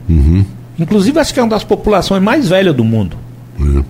Uhum. 0.08 0.44
Inclusive, 0.78 1.18
acho 1.18 1.32
que 1.32 1.40
é 1.40 1.42
uma 1.42 1.48
das 1.48 1.64
populações 1.64 2.22
mais 2.22 2.50
velhas 2.50 2.76
do 2.76 2.84
mundo. 2.84 3.16
É. 3.58 3.82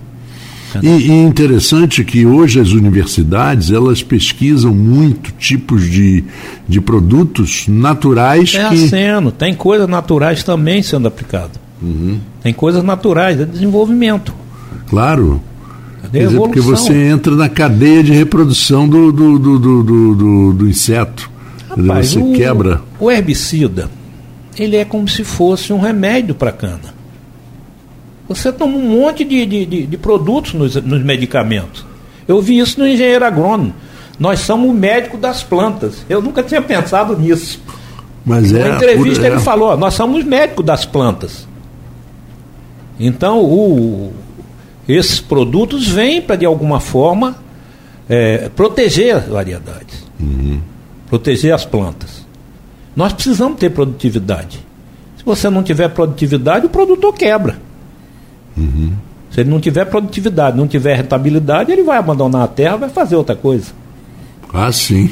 E, 0.81 0.87
e 0.87 1.11
interessante 1.11 2.03
que 2.03 2.25
hoje 2.25 2.59
as 2.59 2.71
universidades 2.71 3.71
elas 3.71 4.01
pesquisam 4.01 4.73
muito 4.73 5.31
tipos 5.33 5.83
de, 5.83 6.23
de 6.67 6.81
produtos 6.81 7.65
naturais. 7.67 8.55
É 8.55 8.69
que... 8.69 8.87
sendo, 8.87 9.31
tem 9.31 9.53
coisas 9.53 9.87
naturais 9.87 10.43
também 10.43 10.81
sendo 10.81 11.07
aplicadas. 11.07 11.59
Uhum. 11.81 12.19
Tem 12.41 12.53
coisas 12.53 12.83
naturais, 12.83 13.39
é 13.39 13.45
desenvolvimento. 13.45 14.33
Claro. 14.93 15.41
Quer 16.11 16.27
dizer, 16.27 16.37
porque 16.37 16.59
você 16.59 16.93
entra 16.93 17.35
na 17.35 17.49
cadeia 17.49 18.03
de 18.03 18.13
reprodução 18.13 18.87
do, 18.87 19.11
do, 19.11 19.39
do, 19.39 19.59
do, 19.59 19.83
do, 19.83 20.53
do 20.53 20.69
inseto. 20.69 21.31
Rapaz, 21.67 22.09
você 22.09 22.19
o, 22.19 22.33
quebra. 22.33 22.81
O 22.99 23.09
herbicida, 23.09 23.89
ele 24.55 24.75
é 24.75 24.85
como 24.85 25.07
se 25.07 25.23
fosse 25.23 25.73
um 25.73 25.79
remédio 25.79 26.35
para 26.35 26.51
a 26.51 26.53
cana. 26.53 26.93
Você 28.29 28.51
toma 28.51 28.77
um 28.77 28.99
monte 28.99 29.25
de, 29.25 29.43
de, 29.47 29.65
de, 29.65 29.85
de 29.87 29.97
produtos 29.97 30.53
nos, 30.53 30.75
nos 30.75 31.03
medicamentos. 31.03 31.83
Eu 32.27 32.39
vi 32.39 32.59
isso 32.59 32.79
no 32.79 32.87
engenheiro 32.87 33.25
agrônomo. 33.25 33.73
Nós 34.19 34.41
somos 34.41 34.69
o 34.69 34.73
médico 34.73 35.17
das 35.17 35.41
plantas. 35.41 36.05
Eu 36.07 36.21
nunca 36.21 36.43
tinha 36.43 36.61
pensado 36.61 37.17
nisso. 37.17 37.59
Mas 38.23 38.51
Na 38.51 38.59
é, 38.59 38.75
entrevista 38.75 39.25
ele 39.25 39.39
falou, 39.39 39.75
nós 39.75 39.95
somos 39.95 40.23
médicos 40.23 40.63
das 40.63 40.85
plantas. 40.85 41.47
Então 42.99 43.39
o, 43.39 44.13
esses 44.87 45.19
produtos 45.19 45.87
vêm 45.87 46.21
para, 46.21 46.35
de 46.35 46.45
alguma 46.45 46.79
forma, 46.79 47.35
é, 48.09 48.49
proteger 48.49 49.15
as 49.15 49.27
variedades, 49.27 50.05
uhum. 50.19 50.59
proteger 51.07 51.53
as 51.53 51.65
plantas. 51.65 52.25
Nós 52.95 53.13
precisamos 53.13 53.57
ter 53.57 53.69
produtividade. 53.69 54.59
Se 55.17 55.23
você 55.25 55.49
não 55.49 55.63
tiver 55.63 55.87
produtividade, 55.89 56.65
o 56.65 56.69
produtor 56.69 57.13
quebra. 57.13 57.57
Uhum. 58.57 58.93
Se 59.31 59.41
ele 59.41 59.49
não 59.49 59.59
tiver 59.59 59.85
produtividade, 59.85 60.55
não 60.55 60.67
tiver 60.67 60.95
rentabilidade, 60.95 61.71
ele 61.71 61.81
vai 61.81 61.97
abandonar 61.97 62.43
a 62.43 62.47
terra, 62.47 62.77
vai 62.77 62.89
fazer 62.89 63.15
outra 63.15 63.35
coisa. 63.35 63.71
Ah, 64.53 64.71
sim. 64.71 65.09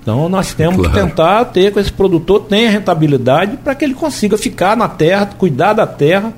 Então 0.00 0.28
nós 0.28 0.54
temos 0.54 0.76
Claro. 0.76 0.92
que 0.92 1.00
tentar 1.00 1.44
ter 1.46 1.72
que 1.72 1.80
esse 1.80 1.92
produtor 1.92 2.42
tenha 2.42 2.70
rentabilidade 2.70 3.56
para 3.56 3.74
que 3.74 3.84
ele 3.84 3.94
consiga 3.94 4.38
ficar 4.38 4.76
na 4.76 4.88
terra, 4.88 5.26
cuidar 5.26 5.72
da 5.72 5.86
terra, 5.86 6.32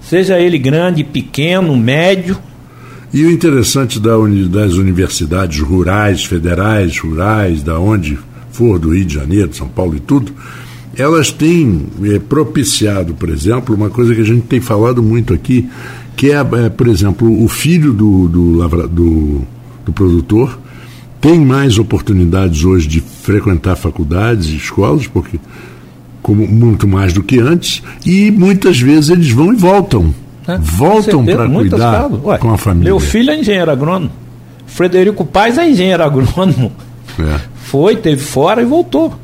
seja 0.00 0.38
ele 0.38 0.58
grande, 0.58 1.04
pequeno, 1.04 1.76
médio. 1.76 2.38
E 3.12 3.24
o 3.24 3.30
interessante 3.30 3.98
das 3.98 4.74
universidades 4.74 5.60
rurais, 5.60 6.24
federais, 6.24 6.98
rurais, 6.98 7.62
da 7.62 7.78
onde 7.78 8.18
for, 8.52 8.78
do 8.78 8.94
Rio 8.94 9.04
de 9.04 9.14
Janeiro, 9.14 9.54
São 9.54 9.68
Paulo 9.68 9.96
e 9.96 10.00
tudo, 10.00 10.32
elas 10.96 11.30
têm 11.30 11.86
eh, 12.02 12.18
propiciado, 12.18 13.14
por 13.14 13.28
exemplo, 13.28 13.74
uma 13.74 13.88
coisa 13.88 14.14
que 14.14 14.20
a 14.20 14.24
gente 14.24 14.42
tem 14.42 14.60
falado 14.60 15.02
muito 15.02 15.32
aqui, 15.32 15.68
que 16.16 16.32
é, 16.32 16.40
eh, 16.40 16.68
por 16.68 16.88
exemplo, 16.88 17.42
o 17.42 17.46
filho 17.46 17.92
do, 17.92 18.28
do, 18.28 18.68
do, 18.88 19.42
do 19.86 19.92
produtor 19.92 20.58
tem 21.20 21.44
mais 21.44 21.78
oportunidades 21.78 22.64
hoje 22.64 22.88
de 22.88 23.00
frequentar 23.00 23.76
faculdades 23.76 24.48
e 24.48 24.56
escolas, 24.56 25.06
porque 25.06 25.38
como 26.28 26.46
muito 26.46 26.86
mais 26.86 27.14
do 27.14 27.22
que 27.22 27.40
antes, 27.40 27.82
e 28.04 28.30
muitas 28.30 28.78
vezes 28.78 29.08
eles 29.08 29.30
vão 29.30 29.50
e 29.50 29.56
voltam. 29.56 30.14
né? 30.46 30.58
Voltam 30.60 31.24
para 31.24 31.48
cuidar. 31.48 32.10
Ué, 32.22 32.36
com 32.36 32.52
a 32.52 32.58
família. 32.58 32.90
Meu 32.90 33.00
filho 33.00 33.30
é 33.30 33.40
engenheiro 33.40 33.70
agrônomo. 33.70 34.10
Frederico 34.66 35.24
Paz 35.24 35.56
é 35.56 35.70
engenheiro 35.70 36.04
agrônomo. 36.04 36.70
É. 37.18 37.40
Foi, 37.54 37.96
teve 37.96 38.22
fora 38.22 38.60
e 38.60 38.66
voltou. 38.66 39.14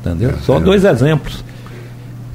Entendeu? 0.00 0.34
Só 0.46 0.58
é. 0.58 0.60
dois 0.60 0.84
exemplos. 0.84 1.44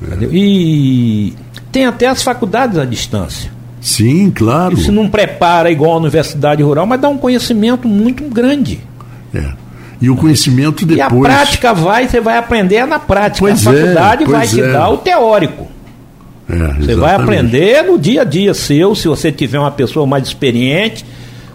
Entendeu? 0.01 0.29
E 0.33 1.33
tem 1.71 1.85
até 1.85 2.07
as 2.07 2.21
faculdades 2.21 2.77
à 2.77 2.83
distância. 2.83 3.49
Sim, 3.79 4.31
claro. 4.31 4.73
Isso 4.73 4.91
não 4.91 5.07
prepara 5.07 5.71
igual 5.71 5.93
a 5.93 5.97
universidade 5.97 6.61
rural, 6.61 6.85
mas 6.85 6.99
dá 6.99 7.07
um 7.07 7.17
conhecimento 7.17 7.87
muito 7.87 8.25
grande. 8.25 8.81
É. 9.33 9.53
E 10.01 10.09
o 10.09 10.15
conhecimento 10.15 10.85
E 10.89 11.01
a 11.01 11.07
depois. 11.07 11.33
prática 11.33 11.73
vai, 11.73 12.07
você 12.07 12.19
vai 12.19 12.37
aprender 12.37 12.85
na 12.85 12.99
prática. 12.99 13.39
Pois 13.39 13.65
a 13.65 13.73
é, 13.73 13.79
faculdade 13.81 14.25
vai 14.25 14.39
pois 14.41 14.51
te 14.51 14.61
é. 14.61 14.71
dar 14.71 14.89
o 14.89 14.97
teórico. 14.97 15.67
É, 16.47 16.73
Você 16.73 16.95
vai 16.95 17.15
aprender 17.15 17.83
no 17.83 17.97
dia 17.97 18.21
a 18.21 18.23
dia 18.23 18.53
seu, 18.53 18.93
se 18.93 19.07
você 19.07 19.31
tiver 19.31 19.57
uma 19.59 19.71
pessoa 19.71 20.05
mais 20.05 20.27
experiente, 20.27 21.03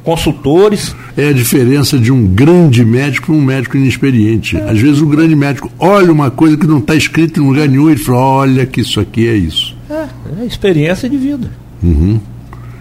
consultores. 0.03 0.95
É 1.17 1.29
a 1.29 1.33
diferença 1.33 1.99
de 1.99 2.11
um 2.11 2.27
grande 2.27 2.85
médico 2.85 3.27
para 3.27 3.35
um 3.37 3.41
médico 3.41 3.77
inexperiente. 3.77 4.57
É. 4.57 4.71
Às 4.71 4.81
vezes 4.81 5.01
o 5.01 5.07
grande 5.07 5.37
médico 5.37 5.71
olha 5.79 6.11
uma 6.13 6.31
coisa 6.31 6.57
que 6.57 6.67
não 6.67 6.79
está 6.79 6.95
escrita 6.95 7.39
em 7.39 7.47
lugar 7.47 7.69
nenhum 7.69 7.91
e 7.91 7.97
fala: 7.97 8.19
olha 8.19 8.67
que 8.67 8.81
isso 8.81 8.99
aqui 8.99 9.29
é 9.29 9.35
isso. 9.35 9.77
É, 9.89 10.07
é 10.43 10.45
experiência 10.45 11.09
de 11.09 11.17
vida. 11.17 11.51
Uhum. 11.83 12.21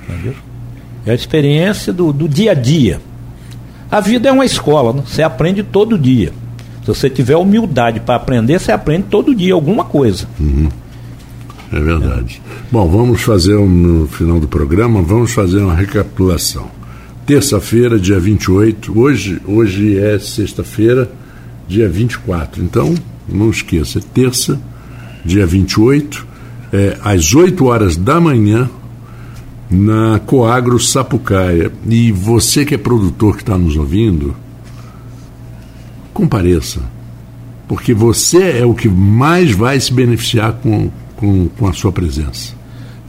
Entendeu? 0.09 0.33
É 1.05 1.11
a 1.11 1.15
experiência 1.15 1.93
do, 1.93 2.11
do 2.11 2.27
dia 2.27 2.51
a 2.51 2.55
dia. 2.55 2.99
A 3.91 3.99
vida 3.99 4.30
é 4.30 4.32
uma 4.32 4.45
escola, 4.45 4.93
né? 4.93 5.04
você 5.06 5.23
aprende 5.23 5.63
todo 5.63 5.97
dia. 5.97 6.32
Se 6.82 6.88
você 6.88 7.10
tiver 7.10 7.36
humildade 7.36 7.99
para 7.99 8.15
aprender, 8.15 8.60
você 8.60 8.71
aprende 8.71 9.08
todo 9.10 9.34
dia 9.34 9.54
alguma 9.54 9.84
coisa. 9.84 10.28
É 11.71 11.80
verdade. 11.80 12.41
Bom, 12.71 12.88
vamos 12.88 13.21
fazer 13.21 13.56
um, 13.56 13.67
no 13.67 14.08
final 14.08 14.39
do 14.39 14.47
programa, 14.47 15.02
vamos 15.02 15.34
fazer 15.34 15.60
uma 15.60 15.73
recapitulação. 15.73 16.67
Terça-feira, 17.25 17.99
dia 17.99 18.19
28, 18.19 18.99
hoje, 18.99 19.41
hoje 19.45 19.97
é 19.97 20.17
sexta-feira, 20.17 21.12
dia 21.67 21.88
24. 21.88 22.63
Então, 22.63 22.95
não 23.28 23.49
esqueça, 23.49 23.99
é 23.99 24.02
terça, 24.02 24.60
dia 25.23 25.45
28, 25.45 26.28
é, 26.73 26.97
às 27.04 27.34
8 27.34 27.65
horas 27.65 27.95
da 27.95 28.19
manhã, 28.19 28.69
na 29.69 30.19
Coagro 30.19 30.79
Sapucaia. 30.79 31.71
E 31.88 32.12
você 32.12 32.65
que 32.65 32.75
é 32.75 32.77
produtor 32.77 33.36
que 33.36 33.43
está 33.43 33.58
nos 33.58 33.75
ouvindo, 33.75 34.36
compareça. 36.13 36.82
Porque 37.67 37.93
você 37.93 38.60
é 38.60 38.65
o 38.65 38.73
que 38.73 38.89
mais 38.89 39.51
vai 39.51 39.79
se 39.79 39.93
beneficiar 39.93 40.53
com, 40.53 40.89
com, 41.15 41.47
com 41.47 41.67
a 41.67 41.73
sua 41.73 41.91
presença. 41.91 42.53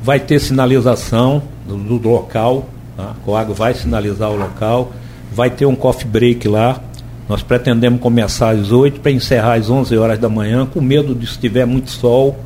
Vai 0.02 0.20
ter 0.20 0.38
sinalização 0.38 1.42
do, 1.66 1.98
do 1.98 2.08
local, 2.08 2.68
tá? 2.96 3.14
o 3.18 3.24
Coago 3.24 3.54
vai 3.54 3.72
sinalizar 3.72 4.30
o 4.30 4.36
local, 4.36 4.92
vai 5.32 5.48
ter 5.48 5.64
um 5.64 5.74
coffee 5.74 6.06
break 6.06 6.46
lá. 6.46 6.80
Nós 7.28 7.42
pretendemos 7.42 8.00
começar 8.00 8.50
às 8.50 8.72
8 8.72 9.00
para 9.00 9.12
encerrar 9.12 9.54
às 9.54 9.70
11 9.70 9.96
horas 9.96 10.18
da 10.18 10.28
manhã, 10.28 10.66
com 10.66 10.80
medo 10.80 11.14
de 11.14 11.26
se 11.26 11.38
tiver 11.38 11.64
muito 11.64 11.90
sol. 11.90 12.36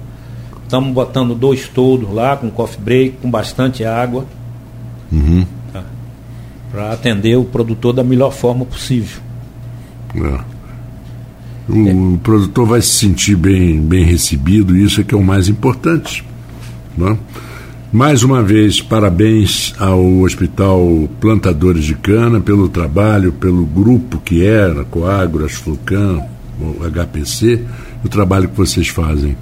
Estamos 0.65 0.93
botando 0.93 1.35
dois 1.35 1.69
toldos 1.69 2.13
lá, 2.13 2.37
com 2.37 2.51
coffee 2.51 2.81
break, 2.81 3.17
com 3.23 3.31
bastante 3.31 3.85
água. 3.85 4.27
Tá? 5.73 5.85
Para 6.73 6.93
atender 6.93 7.37
o 7.37 7.45
produtor 7.45 7.93
da 7.93 8.03
melhor 8.03 8.33
forma 8.33 8.65
possível. 8.65 9.23
É. 10.17 10.41
O, 11.69 12.15
o 12.15 12.19
produtor 12.19 12.67
vai 12.67 12.83
se 12.83 12.89
sentir 12.89 13.37
bem, 13.37 13.81
bem 13.81 14.05
recebido, 14.05 14.77
isso 14.77 15.01
é 15.01 15.05
que 15.05 15.15
é 15.15 15.19
o 15.19 15.23
mais 15.23 15.49
importante. 15.49 16.25
né? 16.97 17.17
Mais 17.93 18.25
uma 18.25 18.43
vez, 18.43 18.81
parabéns 18.81 19.73
ao 19.79 20.05
Hospital 20.23 21.09
Plantadores 21.21 21.85
de 21.85 21.95
Cana 21.95 22.41
pelo 22.41 22.69
trabalho, 22.69 23.33
pelo 23.33 23.65
grupo 23.65 24.19
que 24.19 24.45
é 24.45 24.65
a 24.65 24.85
Coagro, 24.85 25.45
as 25.45 25.53
Flucan, 25.53 26.21
o 26.61 26.85
HPC, 26.91 27.65
o 28.05 28.09
trabalho 28.09 28.49
que 28.49 28.57
vocês 28.57 28.89
fazem. 28.89 29.37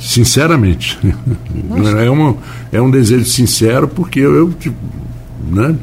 Sinceramente. 0.00 0.98
É, 1.98 2.10
uma, 2.10 2.36
é 2.72 2.80
um 2.82 2.90
desejo 2.90 3.24
sincero, 3.24 3.86
porque 3.86 4.18
eu, 4.18 4.34
eu 4.34 4.52
tipo, 4.52 4.76
né, 5.50 5.74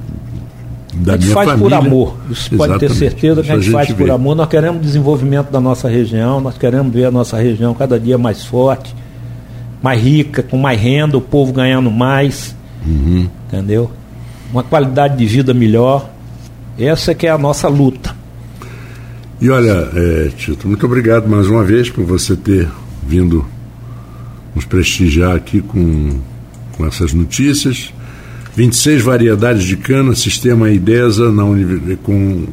da 0.93 1.13
a 1.13 1.17
gente 1.17 1.31
faz 1.33 1.47
por 1.51 1.57
família. 1.57 1.77
amor. 1.77 2.17
Isso 2.29 2.55
pode 2.55 2.79
ter 2.79 2.91
certeza 2.91 3.41
que 3.43 3.51
a 3.51 3.55
Isso 3.55 3.63
gente 3.63 3.73
faz 3.73 3.87
vê. 3.89 3.93
por 3.93 4.09
amor. 4.09 4.35
Nós 4.35 4.49
queremos 4.49 4.81
desenvolvimento 4.81 5.49
da 5.51 5.59
nossa 5.59 5.87
região, 5.87 6.41
nós 6.41 6.57
queremos 6.57 6.91
ver 6.93 7.05
a 7.05 7.11
nossa 7.11 7.37
região 7.37 7.73
cada 7.73 7.99
dia 7.99 8.17
mais 8.17 8.43
forte, 8.45 8.93
mais 9.81 10.01
rica, 10.01 10.43
com 10.43 10.57
mais 10.57 10.79
renda, 10.79 11.17
o 11.17 11.21
povo 11.21 11.53
ganhando 11.53 11.89
mais. 11.91 12.55
Uhum. 12.85 13.27
Entendeu? 13.47 13.91
Uma 14.51 14.63
qualidade 14.63 15.17
de 15.17 15.25
vida 15.25 15.53
melhor. 15.53 16.09
Essa 16.77 17.13
que 17.15 17.25
é 17.27 17.29
a 17.31 17.37
nossa 17.37 17.67
luta. 17.67 18.15
E 19.39 19.49
olha, 19.49 19.89
é, 19.93 20.29
Tito, 20.35 20.67
muito 20.67 20.85
obrigado 20.85 21.27
mais 21.27 21.47
uma 21.47 21.63
vez 21.63 21.89
por 21.89 22.03
você 22.03 22.35
ter 22.35 22.67
vindo 23.05 23.45
nos 24.57 24.65
prestigiar 24.65 25.35
aqui 25.35 25.61
com, 25.61 26.19
com 26.75 26.85
essas 26.85 27.13
notícias. 27.13 27.93
26 28.55 29.03
variedades 29.03 29.63
de 29.63 29.77
cana, 29.77 30.15
sistema 30.15 30.71
IDESA 30.71 31.31
na 31.31 31.43
com 32.01 32.47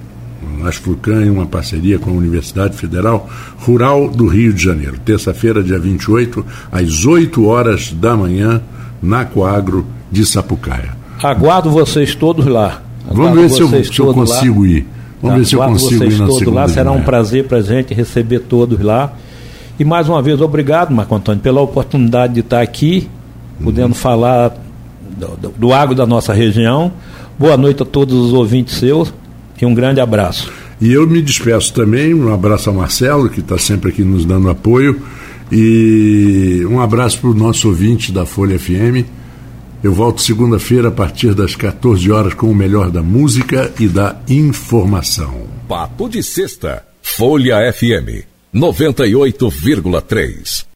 as 0.62 0.76
Flucan 0.76 1.24
em 1.24 1.30
uma 1.30 1.46
parceria 1.46 1.98
com 1.98 2.10
a 2.10 2.12
Universidade 2.12 2.76
Federal 2.76 3.28
Rural 3.58 4.08
do 4.08 4.26
Rio 4.26 4.52
de 4.52 4.62
Janeiro. 4.62 4.98
Terça-feira, 5.02 5.62
dia 5.62 5.78
28, 5.78 6.44
às 6.70 7.06
8 7.06 7.44
horas 7.46 7.92
da 7.92 8.14
manhã, 8.14 8.60
na 9.02 9.24
Coagro 9.24 9.86
de 10.12 10.26
Sapucaia. 10.26 10.94
Aguardo 11.22 11.70
vocês 11.70 12.14
todos 12.14 12.44
lá. 12.44 12.82
Vamos 13.06 13.20
Aguardo 13.20 13.40
ver 13.40 13.50
se 13.50 13.60
eu, 13.62 13.68
se 13.68 13.98
eu 13.98 14.06
todos 14.06 14.28
lá. 14.28 14.36
consigo 14.36 14.66
ir. 14.66 14.86
Vamos 15.22 15.38
ver 15.38 15.44
se 15.46 15.54
eu 15.54 15.62
Aguardo 15.62 15.80
consigo 15.80 15.98
vocês 16.00 16.14
ir 16.14 16.18
na 16.18 16.26
todos 16.26 16.54
lá. 16.54 16.68
Será 16.68 16.92
um 16.92 17.02
prazer 17.02 17.46
para 17.46 17.58
a 17.58 17.62
gente 17.62 17.94
receber 17.94 18.40
todos 18.40 18.78
lá. 18.80 19.14
E 19.78 19.84
mais 19.84 20.08
uma 20.08 20.22
vez, 20.22 20.40
obrigado, 20.40 20.92
Marco 20.94 21.14
Antônio, 21.14 21.40
pela 21.40 21.60
oportunidade 21.60 22.34
de 22.34 22.40
estar 22.40 22.60
aqui, 22.60 23.08
podendo 23.62 23.94
falar 23.94 24.56
do, 25.16 25.28
do, 25.36 25.48
do 25.50 25.72
agro 25.72 25.96
da 25.96 26.06
nossa 26.06 26.32
região. 26.32 26.92
Boa 27.36 27.56
noite 27.56 27.82
a 27.82 27.86
todos 27.86 28.14
os 28.14 28.32
ouvintes 28.32 28.76
seus 28.76 29.12
e 29.60 29.66
um 29.66 29.74
grande 29.74 30.00
abraço. 30.00 30.52
E 30.80 30.92
eu 30.92 31.06
me 31.08 31.20
despeço 31.20 31.72
também, 31.72 32.14
um 32.14 32.32
abraço 32.32 32.68
ao 32.68 32.76
Marcelo, 32.76 33.28
que 33.28 33.40
está 33.40 33.58
sempre 33.58 33.90
aqui 33.90 34.04
nos 34.04 34.24
dando 34.24 34.48
apoio, 34.48 35.02
e 35.50 36.64
um 36.70 36.80
abraço 36.80 37.18
para 37.20 37.30
o 37.30 37.34
nosso 37.34 37.68
ouvinte 37.68 38.12
da 38.12 38.24
Folha 38.24 38.58
FM. 38.58 39.04
Eu 39.82 39.92
volto 39.92 40.22
segunda-feira 40.22 40.88
a 40.88 40.92
partir 40.92 41.34
das 41.34 41.56
14 41.56 42.10
horas 42.10 42.34
com 42.34 42.50
o 42.50 42.54
melhor 42.54 42.90
da 42.90 43.02
música 43.02 43.72
e 43.78 43.88
da 43.88 44.16
informação. 44.28 45.42
Papo 45.68 46.08
de 46.08 46.22
Sexta. 46.22 46.84
Folha 47.02 47.72
FM 47.72 48.33
98,3. 48.54 50.66